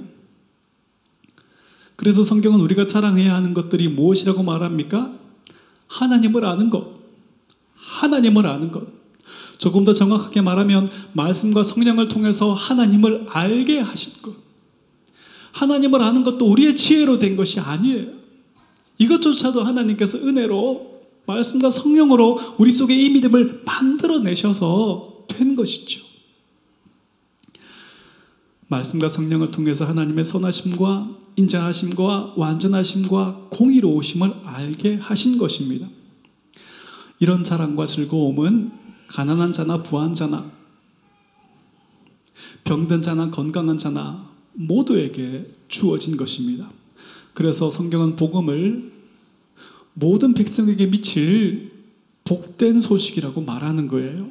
그래서 1.96 2.24
성경은 2.24 2.60
우리가 2.60 2.86
자랑해야 2.86 3.34
하는 3.34 3.54
것들이 3.54 3.88
무엇이라고 3.88 4.44
말합니까? 4.44 5.14
하나님을 5.88 6.44
아는 6.44 6.70
것. 6.70 7.00
하나님을 7.76 8.46
아는 8.46 8.70
것. 8.70 8.86
조금 9.60 9.86
더 9.86 9.94
정확하게 9.94 10.42
말하면 10.42 10.90
말씀과 11.14 11.64
성령을 11.64 12.10
통해서 12.10 12.54
하나님을 12.54 13.28
알게 13.30 13.80
하신 13.80 14.22
것. 14.22 14.36
하나님을 15.54 16.02
아는 16.02 16.26
것도 16.26 16.46
우리의 16.48 16.76
지혜로 16.76 17.20
된 17.20 17.38
것이 17.38 17.62
아니에요. 17.62 18.08
이것조차도 18.98 19.64
하나님께서 19.64 20.18
은혜로 20.18 20.93
말씀과 21.26 21.70
성령으로 21.70 22.40
우리 22.58 22.72
속에 22.72 22.96
이 22.96 23.10
믿음을 23.10 23.64
만들어내셔서 23.66 25.26
된 25.28 25.56
것이죠. 25.56 26.02
말씀과 28.68 29.10
성령을 29.10 29.52
통해서 29.52 29.86
하나님의 29.86 30.26
선하심과 30.26 31.18
인자하심과 31.36 32.34
완전하심과 32.38 33.48
공의로우심을 33.50 34.34
알게 34.44 34.96
하신 34.96 35.38
것입니다. 35.38 35.88
이런 37.20 37.44
자랑과 37.44 37.86
즐거움은 37.86 38.72
가난한 39.08 39.52
자나 39.52 39.84
부한 39.84 40.14
자나 40.14 40.52
병든 42.64 43.02
자나 43.02 43.30
건강한 43.30 43.78
자나 43.78 44.30
모두에게 44.54 45.48
주어진 45.68 46.18
것입니다. 46.18 46.70
그래서 47.34 47.72
성경은 47.72 48.16
복음을 48.16 48.93
모든 49.94 50.34
백성에게 50.34 50.88
미칠 50.88 51.72
복된 52.26 52.82
소식이라고 52.82 53.42
말하는 53.42 53.88
거예요. 53.88 54.30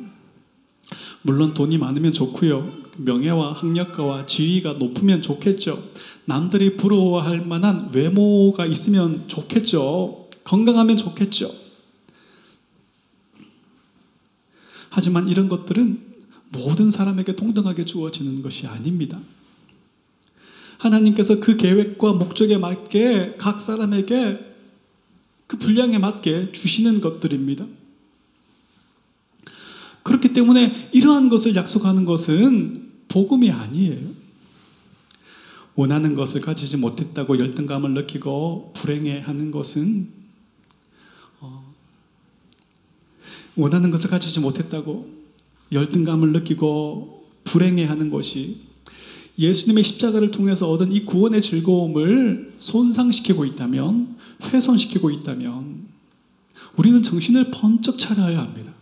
물론 1.22 1.54
돈이 1.54 1.78
많으면 1.78 2.12
좋고요. 2.12 2.82
명예와 2.98 3.52
학력가와 3.52 4.26
지위가 4.26 4.74
높으면 4.74 5.22
좋겠죠. 5.22 5.90
남들이 6.24 6.76
부러워할 6.76 7.44
만한 7.46 7.90
외모가 7.92 8.66
있으면 8.66 9.28
좋겠죠. 9.28 10.28
건강하면 10.44 10.96
좋겠죠. 10.96 11.50
하지만 14.90 15.28
이런 15.28 15.48
것들은 15.48 16.12
모든 16.50 16.90
사람에게 16.90 17.34
동등하게 17.34 17.86
주어지는 17.86 18.42
것이 18.42 18.66
아닙니다. 18.66 19.18
하나님께서 20.78 21.40
그 21.40 21.56
계획과 21.56 22.12
목적에 22.14 22.58
맞게 22.58 23.36
각 23.38 23.60
사람에게 23.60 24.51
그 25.52 25.58
분량에 25.58 25.98
맞게 25.98 26.52
주시는 26.52 27.02
것들입니다. 27.02 27.66
그렇기 30.02 30.32
때문에 30.32 30.88
이러한 30.92 31.28
것을 31.28 31.54
약속하는 31.54 32.06
것은 32.06 32.90
복음이 33.08 33.50
아니에요. 33.50 34.12
원하는 35.74 36.14
것을 36.14 36.40
가지지 36.40 36.78
못했다고 36.78 37.38
열등감을 37.38 37.92
느끼고 37.92 38.72
불행해하는 38.74 39.50
것은 39.50 40.08
어, 41.40 41.74
원하는 43.54 43.90
것을 43.90 44.08
가지지 44.08 44.40
못했다고 44.40 45.06
열등감을 45.70 46.32
느끼고 46.32 47.28
불행해하는 47.44 48.08
것이 48.08 48.62
예수님의 49.42 49.84
십자가를 49.84 50.30
통해서 50.30 50.70
얻은 50.70 50.92
이 50.92 51.04
구원의 51.04 51.42
즐거움을 51.42 52.54
손상시키고 52.58 53.44
있다면, 53.44 54.16
훼손시키고 54.44 55.10
있다면, 55.10 55.86
우리는 56.76 57.02
정신을 57.02 57.50
번쩍 57.50 57.98
차려야 57.98 58.38
합니다. 58.38 58.72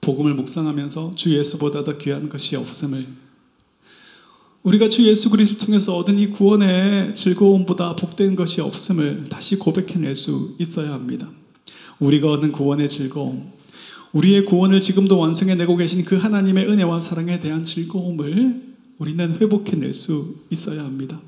복음을 0.00 0.34
묵상하면서 0.34 1.14
주 1.16 1.36
예수보다 1.36 1.82
더 1.82 1.98
귀한 1.98 2.28
것이 2.28 2.54
없음을 2.54 3.06
우리가 4.62 4.88
주 4.88 5.04
예수 5.04 5.30
그리스도 5.30 5.66
통해서 5.66 5.96
얻은 5.96 6.18
이 6.18 6.30
구원의 6.30 7.14
즐거움보다 7.16 7.96
복된 7.96 8.36
것이 8.36 8.60
없음을 8.60 9.28
다시 9.28 9.56
고백해낼 9.56 10.14
수 10.14 10.54
있어야 10.58 10.92
합니다. 10.92 11.30
우리가 11.98 12.30
얻은 12.32 12.52
구원의 12.52 12.88
즐거움, 12.88 13.52
우리의 14.12 14.44
구원을 14.44 14.80
지금도 14.80 15.18
완성해내고 15.18 15.76
계신 15.76 16.04
그 16.04 16.16
하나님의 16.16 16.68
은혜와 16.68 17.00
사랑에 17.00 17.40
대한 17.40 17.64
즐거움을 17.64 18.62
우리는 18.98 19.36
회복해낼 19.38 19.94
수 19.94 20.36
있어야 20.50 20.84
합니다. 20.84 21.20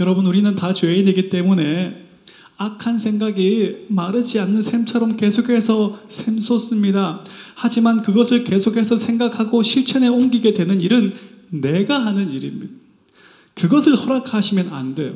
여러분, 0.00 0.26
우리는 0.26 0.54
다 0.56 0.72
죄인이기 0.72 1.28
때문에 1.28 2.06
악한 2.58 2.98
생각이 2.98 3.86
마르지 3.88 4.40
않는 4.40 4.62
샘처럼 4.62 5.16
계속해서 5.16 6.00
샘솟습니다. 6.08 7.22
하지만 7.54 8.00
그것을 8.02 8.44
계속해서 8.44 8.96
생각하고 8.96 9.62
실천에 9.62 10.08
옮기게 10.08 10.54
되는 10.54 10.80
일은 10.80 11.12
내가 11.50 12.04
하는 12.04 12.32
일입니다. 12.32 12.72
그것을 13.54 13.94
허락하시면 13.96 14.70
안 14.70 14.94
돼요. 14.94 15.14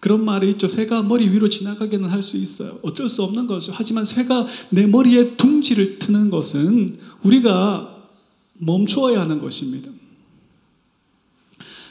그런 0.00 0.24
말이 0.24 0.50
있죠. 0.50 0.68
새가 0.68 1.02
머리 1.02 1.28
위로 1.30 1.48
지나가기는 1.48 2.08
할 2.08 2.22
수 2.22 2.36
있어요. 2.36 2.78
어쩔 2.82 3.08
수 3.08 3.22
없는 3.22 3.46
거죠. 3.46 3.72
하지만 3.74 4.04
새가 4.04 4.46
내 4.70 4.86
머리에 4.86 5.36
둥지를 5.36 5.98
트는 5.98 6.30
것은 6.30 6.98
우리가 7.22 8.08
멈추어야 8.54 9.20
하는 9.20 9.38
것입니다. 9.38 9.90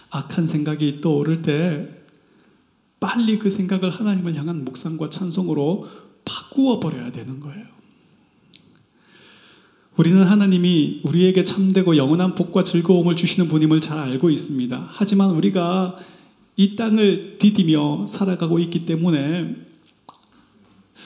악한 0.10 0.48
생각이 0.48 1.02
떠오를 1.02 1.42
때 1.42 1.90
빨리 3.00 3.38
그 3.38 3.50
생각을 3.50 3.90
하나님을 3.90 4.36
향한 4.36 4.64
묵상과 4.66 5.10
찬송으로 5.10 5.88
바꾸어 6.24 6.80
버려야 6.80 7.12
되는 7.12 7.40
거예요. 7.40 7.66
우리는 9.98 10.22
하나님이 10.24 11.02
우리에게 11.04 11.44
참되고 11.44 11.96
영원한 11.98 12.36
복과 12.36 12.64
즐거움을 12.64 13.16
주시는 13.16 13.48
분임을 13.48 13.80
잘 13.80 13.98
알고 13.98 14.30
있습니다. 14.30 14.90
하지만 14.90 15.30
우리가 15.32 15.96
이 16.58 16.76
땅을 16.76 17.38
디디며 17.40 18.08
살아가고 18.08 18.60
있기 18.60 18.86
때문에 18.86 19.56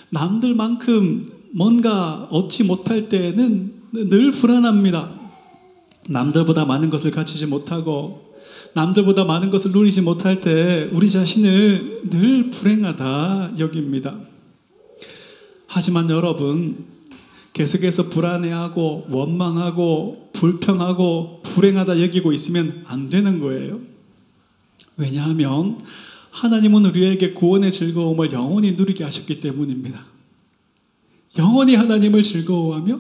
남들만큼 0.10 1.26
뭔가 1.52 2.28
얻지 2.32 2.66
못할 2.66 3.10
때에는 3.10 3.74
늘 3.92 4.32
불안합니다. 4.32 5.20
남들보다 6.10 6.66
많은 6.66 6.90
것을 6.90 7.12
가지지 7.12 7.46
못하고 7.48 8.30
남들보다 8.74 9.24
많은 9.24 9.50
것을 9.50 9.72
누리지 9.72 10.02
못할 10.02 10.42
때 10.42 10.90
우리 10.92 11.10
자신을 11.10 12.02
늘 12.10 12.50
불행하다 12.52 13.54
여깁니다. 13.58 14.20
하지만 15.68 16.10
여러분, 16.10 16.86
계속해서 17.54 18.10
불안해하고 18.10 19.08
원망하고 19.10 20.30
불평하고 20.34 21.42
불행하다 21.44 22.02
여기고 22.02 22.32
있으면 22.32 22.84
안 22.86 23.10
되는 23.10 23.40
거예요. 23.40 23.80
왜냐하면 25.00 25.80
하나님은 26.32 26.86
우리에게 26.86 27.34
구원의 27.34 27.72
즐거움을 27.72 28.32
영원히 28.34 28.74
누리게 28.74 29.04
하셨기 29.06 29.40
때문입니다. 29.40 30.06
영원히 31.38 31.76
하나님을 31.76 32.22
즐거워하며 32.22 33.00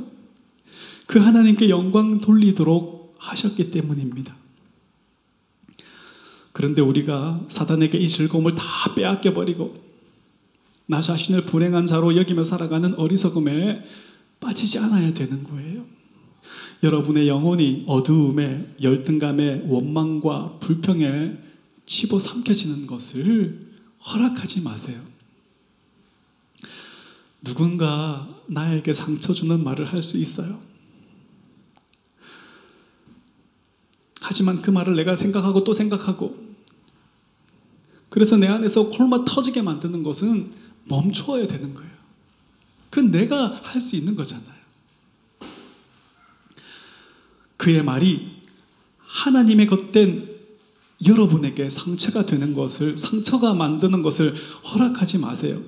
그 1.05 1.19
하나님께 1.19 1.69
영광 1.69 2.21
돌리도록 2.21 3.13
하셨기 3.17 3.69
때문입니다. 3.69 4.35
그런데 6.53 6.81
우리가 6.81 7.45
사단에게 7.49 7.97
이 7.97 8.07
즐거움을 8.07 8.55
다 8.55 8.63
빼앗겨 8.95 9.33
버리고 9.33 9.75
나 10.87 11.01
자신을 11.01 11.45
불행한 11.45 11.85
자로 11.85 12.15
여기며 12.15 12.45
살아가는 12.45 12.95
어리석음에 12.95 13.83
빠지지 14.39 14.79
않아야 14.79 15.13
되는 15.13 15.43
거예요. 15.43 15.85
여러분의 16.81 17.27
영혼이 17.27 17.83
어두움에 17.87 18.75
열등감에 18.81 19.65
원망과 19.67 20.59
불평에 20.61 21.48
집어 21.89 22.19
삼켜지는 22.19 22.85
것을 22.85 23.67
허락하지 24.05 24.61
마세요. 24.61 25.03
누군가 27.41 28.29
나에게 28.45 28.93
상처 28.93 29.33
주는 29.33 29.63
말을 29.63 29.91
할 29.91 30.03
수 30.03 30.17
있어요. 30.17 30.61
하지만 34.21 34.61
그 34.61 34.69
말을 34.69 34.95
내가 34.95 35.15
생각하고 35.15 35.63
또 35.63 35.73
생각하고 35.73 36.37
그래서 38.09 38.37
내 38.37 38.45
안에서 38.45 38.89
콜마 38.89 39.25
터지게 39.25 39.63
만드는 39.63 40.03
것은 40.03 40.53
멈추어야 40.83 41.47
되는 41.47 41.73
거예요. 41.73 41.91
그건 42.91 43.09
내가 43.09 43.55
할 43.63 43.81
수 43.81 43.95
있는 43.95 44.15
거잖아요. 44.15 44.59
그의 47.57 47.83
말이 47.83 48.41
하나님의 48.99 49.65
것된 49.65 50.28
여러분에게 51.05 51.69
상처가 51.69 52.25
되는 52.25 52.53
것을, 52.53 52.97
상처가 52.97 53.53
만드는 53.53 54.01
것을 54.01 54.33
허락하지 54.71 55.19
마세요. 55.19 55.61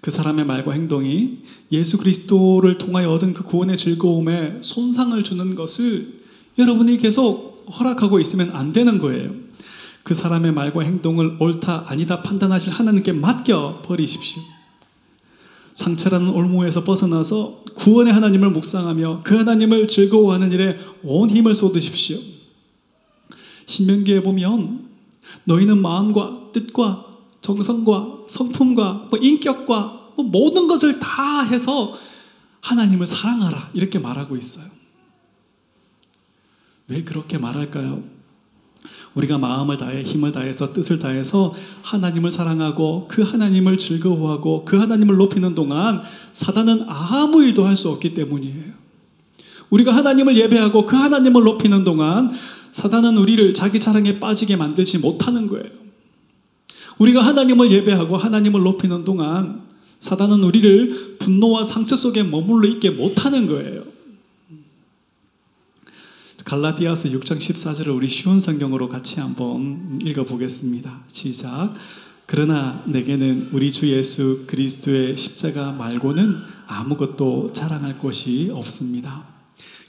그 0.00 0.10
사람의 0.10 0.46
말과 0.46 0.72
행동이 0.72 1.38
예수 1.70 1.98
그리스도를 1.98 2.78
통하여 2.78 3.10
얻은 3.12 3.34
그 3.34 3.44
구원의 3.44 3.76
즐거움에 3.76 4.58
손상을 4.60 5.22
주는 5.22 5.54
것을 5.54 6.22
여러분이 6.58 6.98
계속 6.98 7.66
허락하고 7.78 8.18
있으면 8.18 8.50
안 8.50 8.72
되는 8.72 8.98
거예요. 8.98 9.32
그 10.02 10.14
사람의 10.14 10.52
말과 10.52 10.82
행동을 10.82 11.36
옳다 11.38 11.84
아니다 11.86 12.22
판단하실 12.22 12.72
하나님께 12.72 13.12
맡겨 13.12 13.82
버리십시오. 13.84 14.42
상처라는 15.74 16.30
올무에서 16.30 16.84
벗어나서 16.84 17.60
구원의 17.76 18.12
하나님을 18.12 18.50
묵상하며 18.50 19.20
그 19.22 19.36
하나님을 19.36 19.88
즐거워하는 19.88 20.50
일에 20.52 20.78
온 21.04 21.30
힘을 21.30 21.54
쏟으십시오. 21.54 22.18
신명기에 23.72 24.22
보면 24.22 24.88
너희는 25.44 25.80
마음과 25.80 26.50
뜻과 26.52 27.06
정성과 27.40 28.24
성품과 28.28 29.08
뭐 29.10 29.18
인격과 29.18 30.10
뭐 30.16 30.24
모든 30.26 30.68
것을 30.68 31.00
다 31.00 31.42
해서 31.42 31.94
하나님을 32.60 33.06
사랑하라 33.06 33.70
이렇게 33.72 33.98
말하고 33.98 34.36
있어요. 34.36 34.66
왜 36.88 37.02
그렇게 37.02 37.38
말할까요? 37.38 38.02
우리가 39.14 39.38
마음을 39.38 39.76
다해 39.76 40.02
힘을 40.02 40.32
다해서 40.32 40.72
뜻을 40.72 40.98
다해서 40.98 41.54
하나님을 41.82 42.30
사랑하고 42.30 43.08
그 43.08 43.22
하나님을 43.22 43.78
즐거워하고 43.78 44.64
그 44.64 44.78
하나님을 44.78 45.16
높이는 45.16 45.54
동안 45.54 46.02
사단은 46.32 46.84
아무 46.88 47.42
일도 47.42 47.64
할 47.66 47.76
수 47.76 47.88
없기 47.90 48.14
때문이에요. 48.14 48.82
우리가 49.70 49.94
하나님을 49.94 50.36
예배하고 50.36 50.84
그 50.84 50.96
하나님을 50.96 51.42
높이는 51.44 51.84
동안 51.84 52.30
사단은 52.72 53.18
우리를 53.18 53.54
자기 53.54 53.78
자랑에 53.78 54.18
빠지게 54.18 54.56
만들지 54.56 54.98
못하는 54.98 55.46
거예요. 55.46 55.70
우리가 56.98 57.20
하나님을 57.20 57.70
예배하고 57.70 58.16
하나님을 58.16 58.62
높이는 58.62 59.04
동안 59.04 59.62
사단은 59.98 60.42
우리를 60.42 61.18
분노와 61.18 61.64
상처 61.64 61.94
속에 61.94 62.22
머물러 62.22 62.66
있게 62.68 62.90
못하는 62.90 63.46
거예요. 63.46 63.84
갈라디아서 66.44 67.10
6장 67.10 67.38
14절을 67.38 67.94
우리 67.94 68.08
쉬운 68.08 68.40
성경으로 68.40 68.88
같이 68.88 69.20
한번 69.20 69.98
읽어보겠습니다. 70.02 71.04
시작. 71.08 71.74
그러나 72.26 72.82
내게는 72.86 73.50
우리 73.52 73.70
주 73.70 73.88
예수 73.88 74.44
그리스도의 74.46 75.16
십자가 75.16 75.72
말고는 75.72 76.40
아무것도 76.66 77.52
자랑할 77.52 77.98
것이 77.98 78.50
없습니다. 78.52 79.31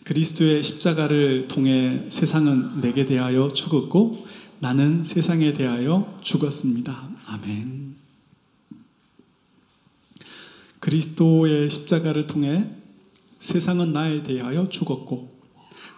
그리스도의 0.04 0.64
십자가를 0.64 1.48
통해 1.48 2.06
세상은 2.10 2.82
내게 2.82 3.06
대하여 3.06 3.54
죽었고 3.54 4.28
나는 4.60 5.04
세상에 5.04 5.54
대하여 5.54 6.20
죽었습니다. 6.22 7.10
아멘. 7.28 7.96
그리스도의 10.80 11.70
십자가를 11.70 12.28
통해 12.28 12.70
세상은 13.40 13.94
나에 13.94 14.24
대하여 14.24 14.68
죽었고 14.68 15.40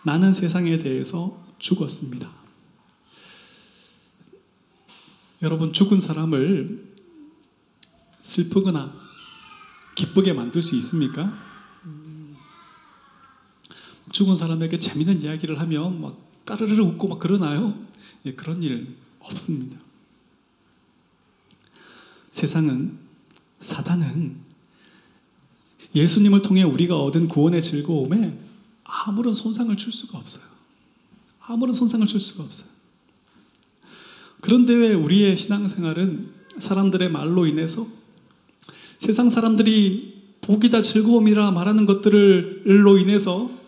나는 0.03 0.33
세상에 0.33 0.77
대해서 0.77 1.43
죽었습니다. 1.57 2.29
여러분, 5.41 5.73
죽은 5.73 5.99
사람을 5.99 6.93
슬프거나 8.21 8.93
기쁘게 9.95 10.33
만들 10.33 10.61
수 10.61 10.75
있습니까? 10.75 11.54
죽은 14.15 14.37
사람에게 14.37 14.79
재밌는 14.79 15.23
이야기를 15.23 15.59
하면 15.59 15.99
막 15.99 16.17
까르르 16.45 16.81
웃고 16.81 17.09
막 17.09 17.19
그러나요? 17.19 17.77
예, 18.25 18.33
그런 18.33 18.63
일 18.63 18.95
없습니다. 19.19 19.77
세상은, 22.31 22.97
사단은 23.59 24.37
예수님을 25.93 26.43
통해 26.43 26.63
우리가 26.63 26.97
얻은 26.97 27.27
구원의 27.27 27.61
즐거움에 27.61 28.39
아무런 28.85 29.33
손상을 29.33 29.75
줄 29.75 29.91
수가 29.91 30.17
없어요. 30.17 30.45
아무런 31.41 31.73
손상을 31.73 32.07
줄 32.07 32.21
수가 32.21 32.45
없어요. 32.45 32.69
그런데 34.39 34.73
왜 34.75 34.93
우리의 34.93 35.35
신앙생활은 35.35 36.31
사람들의 36.59 37.11
말로 37.11 37.47
인해서 37.47 37.85
세상 38.97 39.29
사람들이 39.29 40.37
복이다 40.39 40.81
즐거움이라 40.81 41.51
말하는 41.51 41.85
것들로 41.85 42.97
인해서 42.97 43.64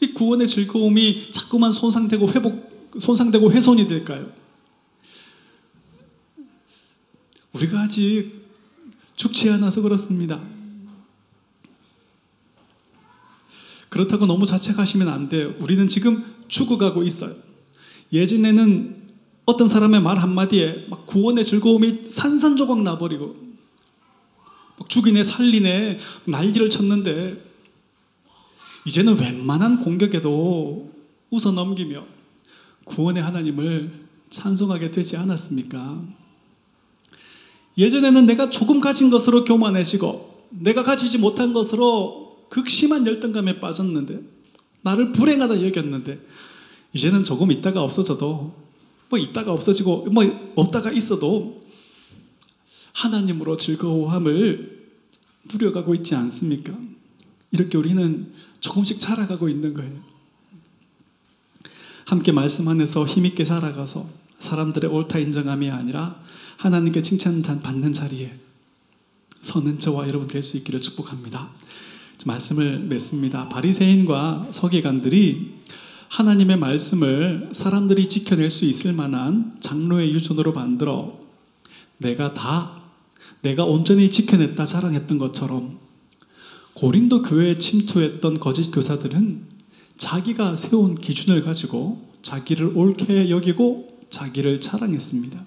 이 0.00 0.12
구원의 0.12 0.46
즐거움이 0.46 1.30
자꾸만 1.30 1.72
손상되고 1.72 2.28
회복, 2.32 2.92
손상되고 2.98 3.50
훼손이 3.50 3.86
될까요? 3.88 4.30
우리가 7.52 7.80
아직 7.80 8.32
죽지 9.16 9.50
않아서 9.50 9.80
그렇습니다. 9.80 10.42
그렇다고 13.88 14.26
너무 14.26 14.44
자책하시면 14.44 15.08
안 15.08 15.28
돼요. 15.28 15.54
우리는 15.58 15.88
지금 15.88 16.22
죽어가고 16.48 17.02
있어요. 17.02 17.34
예전에는 18.12 18.94
어떤 19.46 19.68
사람의 19.68 20.02
말 20.02 20.18
한마디에 20.18 20.86
막 20.90 21.06
구원의 21.06 21.44
즐거움이 21.44 22.08
산산조각 22.08 22.82
나버리고 22.82 23.46
죽이네 24.88 25.24
살리네 25.24 25.98
날기를 26.24 26.68
쳤는데 26.68 27.45
이제는 28.86 29.18
웬만한 29.18 29.80
공격에도 29.80 30.92
웃어 31.30 31.50
넘기며 31.52 32.06
구원의 32.84 33.22
하나님을 33.22 34.06
찬송하게 34.30 34.92
되지 34.92 35.16
않았습니까? 35.16 36.02
예전에는 37.76 38.26
내가 38.26 38.48
조금 38.48 38.80
가진 38.80 39.10
것으로 39.10 39.44
교만해지고 39.44 40.46
내가 40.50 40.84
가지지 40.84 41.18
못한 41.18 41.52
것으로 41.52 42.46
극심한 42.48 43.06
열등감에 43.06 43.58
빠졌는데 43.58 44.20
나를 44.82 45.12
불행하다 45.12 45.66
여겼는데 45.66 46.20
이제는 46.92 47.24
조금 47.24 47.50
있다가 47.50 47.82
없어져도 47.82 48.54
뭐 49.08 49.18
있다가 49.18 49.52
없어지고 49.52 50.06
뭐 50.10 50.24
없다가 50.54 50.92
있어도 50.92 51.66
하나님으로 52.92 53.56
즐거워함을 53.56 54.86
누려가고 55.52 55.94
있지 55.96 56.14
않습니까? 56.14 56.72
이렇게 57.50 57.76
우리는 57.76 58.32
조금씩 58.66 58.98
자라가고 58.98 59.48
있는 59.48 59.74
거예요. 59.74 59.96
함께 62.04 62.32
말씀 62.32 62.66
안에서 62.66 63.06
힘있게 63.06 63.44
살아가서 63.44 64.08
사람들의 64.38 64.90
옳다 64.90 65.20
인정함이 65.20 65.70
아니라 65.70 66.20
하나님께 66.56 67.00
칭찬 67.02 67.42
받는 67.42 67.92
자리에 67.92 68.34
서는 69.40 69.78
저와 69.78 70.08
여러분 70.08 70.26
될 70.26 70.42
수 70.42 70.56
있기를 70.56 70.80
축복합니다. 70.80 71.50
말씀을 72.26 72.80
맺습니다. 72.80 73.48
바리새인과 73.48 74.48
서기관들이 74.50 75.54
하나님의 76.08 76.58
말씀을 76.58 77.50
사람들이 77.52 78.08
지켜낼 78.08 78.50
수 78.50 78.64
있을 78.64 78.92
만한 78.92 79.56
장로의 79.60 80.12
유전으로 80.12 80.52
만들어 80.52 81.20
내가 81.98 82.34
다 82.34 82.82
내가 83.42 83.64
온전히 83.64 84.10
지켜냈다 84.10 84.64
자랑했던 84.64 85.18
것처럼 85.18 85.85
고린도 86.76 87.22
교회에 87.22 87.56
침투했던 87.56 88.38
거짓 88.38 88.70
교사들은 88.70 89.40
자기가 89.96 90.58
세운 90.58 90.94
기준을 90.94 91.42
가지고 91.42 92.06
자기를 92.20 92.76
옳게 92.76 93.30
여기고 93.30 93.98
자기를 94.10 94.60
자랑했습니다. 94.60 95.42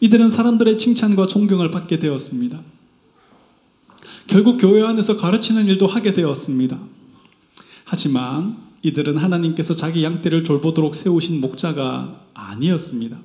이들은 0.00 0.28
사람들의 0.28 0.76
칭찬과 0.76 1.28
존경을 1.28 1.70
받게 1.70 1.98
되었습니다. 1.98 2.60
결국 4.26 4.58
교회 4.58 4.82
안에서 4.82 5.16
가르치는 5.16 5.66
일도 5.66 5.86
하게 5.86 6.12
되었습니다. 6.12 6.78
하지만 7.84 8.58
이들은 8.82 9.16
하나님께서 9.16 9.72
자기 9.72 10.04
양떼를 10.04 10.42
돌보도록 10.42 10.94
세우신 10.94 11.40
목자가 11.40 12.20
아니었습니다. 12.34 13.18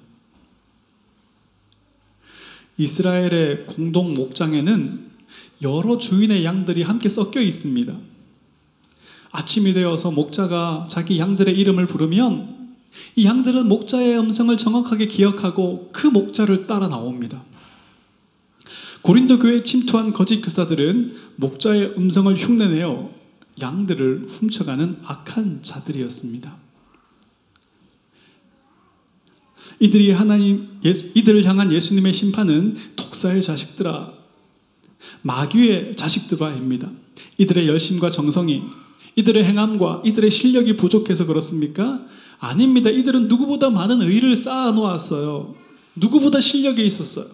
이스라엘의 2.78 3.66
공동 3.68 4.14
목장에는 4.14 5.13
여러 5.64 5.98
주인의 5.98 6.46
양들이 6.46 6.84
함께 6.84 7.10
섞여 7.10 7.42
있습니다. 7.42 7.96
아침이 9.32 9.74
되어서 9.74 10.12
목자가 10.12 10.88
자기 10.90 11.18
양들의 11.18 11.58
이름을 11.58 11.88
부르면 11.88 12.76
이 13.16 13.26
양들은 13.26 13.68
목자의 13.68 14.20
음성을 14.20 14.56
정확하게 14.56 15.08
기억하고 15.08 15.90
그 15.92 16.08
목자를 16.08 16.68
따라 16.68 16.88
나옵니다. 16.88 17.44
고린도 19.02 19.40
교회에 19.40 19.64
침투한 19.64 20.14
거짓 20.14 20.42
교사들은 20.42 21.16
목자의 21.38 21.96
음성을 21.98 22.34
흉내내어 22.36 23.12
양들을 23.62 24.28
훔쳐가는 24.30 24.98
악한 25.04 25.60
자들이었습니다. 25.64 26.56
이들이 29.80 30.12
하나님 30.12 30.80
예수, 30.86 31.12
이들을 31.16 31.44
향한 31.46 31.72
예수님의 31.72 32.14
심판은 32.14 32.78
독사의 32.96 33.42
자식들아 33.42 34.23
마귀의 35.22 35.96
자식들아입니다. 35.96 36.92
이들의 37.38 37.68
열심과 37.68 38.12
정성이 38.12 38.62
이들의 39.16 39.44
행함과 39.44 40.04
이들의 40.06 40.32
실력이 40.32 40.76
부족해서 40.76 41.26
그렇습니까? 41.26 42.06
아닙니다. 42.40 42.90
이들은 42.90 43.28
누구보다 43.28 43.70
많은 43.70 44.02
의를 44.02 44.36
쌓아 44.36 44.72
놓았어요. 44.72 45.56
누구보다 45.96 46.40
실력이 46.40 46.86
있었어요. 46.86 47.26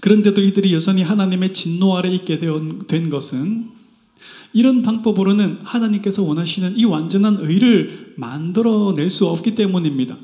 그런데도 0.00 0.40
이들이 0.42 0.72
여전히 0.72 1.02
하나님의 1.02 1.52
진노 1.52 1.96
아래 1.96 2.10
있게 2.10 2.38
된 2.38 3.08
것은 3.10 3.70
이런 4.52 4.82
방법으로는 4.82 5.58
하나님께서 5.62 6.22
원하시는 6.22 6.78
이 6.78 6.84
완전한 6.84 7.38
의를 7.40 8.14
만들어낼 8.16 9.10
수 9.10 9.26
없기 9.26 9.54
때문입니다. 9.54 10.16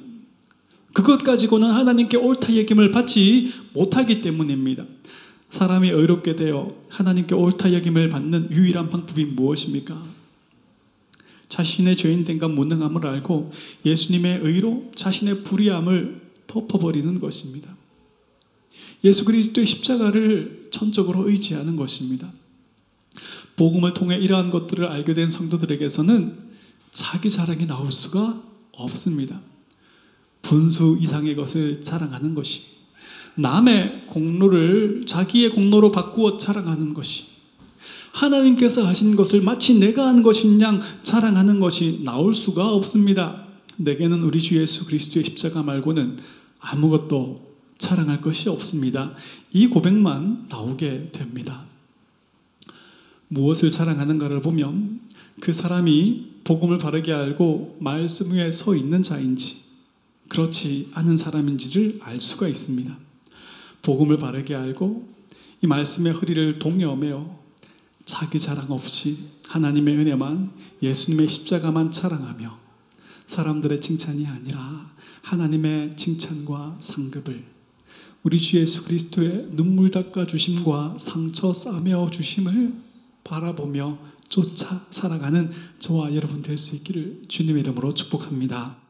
그것 0.94 1.22
가지고는 1.22 1.70
하나님께 1.70 2.16
옳다 2.16 2.56
여김을 2.56 2.90
받지 2.90 3.52
못하기 3.72 4.20
때문입니다. 4.20 4.84
사람이 5.52 5.90
의롭게 5.90 6.34
되어 6.34 6.74
하나님께 6.88 7.34
옳다 7.34 7.74
여김을 7.74 8.08
받는 8.08 8.52
유일한 8.52 8.88
방법이 8.88 9.26
무엇입니까? 9.26 10.02
자신의 11.50 11.94
죄인됨과 11.98 12.48
무능함을 12.48 13.06
알고 13.06 13.50
예수님의 13.84 14.40
의로 14.44 14.90
자신의 14.96 15.44
불의함을 15.44 16.22
덮어버리는 16.46 17.20
것입니다. 17.20 17.76
예수 19.04 19.26
그리스도의 19.26 19.66
십자가를 19.66 20.68
전적으로 20.70 21.28
의지하는 21.28 21.76
것입니다. 21.76 22.32
복음을 23.56 23.92
통해 23.92 24.16
이러한 24.16 24.50
것들을 24.50 24.86
알게 24.86 25.12
된 25.12 25.28
성도들에게서는 25.28 26.38
자기 26.92 27.28
자랑이 27.28 27.66
나올 27.66 27.92
수가 27.92 28.42
없습니다. 28.72 29.38
분수 30.40 30.96
이상의 30.98 31.36
것을 31.36 31.82
자랑하는 31.82 32.34
것이 32.34 32.81
남의 33.36 34.06
공로를 34.08 35.04
자기의 35.06 35.50
공로로 35.50 35.90
바꾸어 35.90 36.38
자랑하는 36.38 36.94
것이 36.94 37.24
하나님께서 38.12 38.86
하신 38.86 39.16
것을 39.16 39.42
마치 39.42 39.78
내가 39.78 40.08
한양 40.08 40.80
자랑하는 41.02 41.60
것이 41.60 42.02
나올 42.04 42.34
수가 42.34 42.72
없습니다. 42.72 43.46
내게는 43.78 44.22
우리 44.22 44.40
주 44.40 44.56
예수 44.60 44.84
그리스도의 44.86 45.24
십자가 45.24 45.62
말고는 45.62 46.18
아무것도 46.60 47.52
자랑할 47.78 48.20
것이 48.20 48.48
없습니다. 48.48 49.14
이 49.52 49.66
고백만 49.66 50.46
나오게 50.48 51.10
됩니다. 51.12 51.64
무엇을 53.28 53.70
자랑하는가를 53.70 54.42
보면 54.42 55.00
그 55.40 55.52
사람이 55.52 56.32
복음을 56.44 56.78
바르게 56.78 57.12
알고 57.12 57.78
말씀 57.80 58.32
위에 58.32 58.52
서 58.52 58.76
있는 58.76 59.02
자인지 59.02 59.62
그렇지 60.28 60.90
않은 60.92 61.16
사람인지를 61.16 62.00
알 62.02 62.20
수가 62.20 62.46
있습니다. 62.46 62.96
복음을 63.82 64.16
바르게 64.16 64.54
알고 64.54 65.08
이 65.62 65.66
말씀의 65.66 66.12
허리를 66.12 66.58
동여매어 66.58 67.42
자기 68.04 68.38
자랑 68.38 68.70
없이 68.70 69.18
하나님의 69.48 69.96
은혜만 69.96 70.52
예수님의 70.82 71.28
십자가만 71.28 71.92
자랑하며 71.92 72.58
사람들의 73.26 73.80
칭찬이 73.80 74.26
아니라 74.26 74.90
하나님의 75.22 75.96
칭찬과 75.96 76.78
상급을 76.80 77.44
우리 78.22 78.40
주 78.40 78.56
예수 78.58 78.84
그리스도의 78.84 79.48
눈물 79.52 79.90
닦아 79.90 80.26
주심과 80.26 80.96
상처 80.98 81.52
싸매어 81.52 82.10
주심을 82.10 82.74
바라보며 83.24 83.98
쫓아 84.28 84.86
살아가는 84.90 85.50
저와 85.78 86.14
여러분 86.14 86.40
될 86.42 86.56
수 86.56 86.74
있기를 86.76 87.22
주님의 87.28 87.62
이름으로 87.62 87.94
축복합니다. 87.94 88.81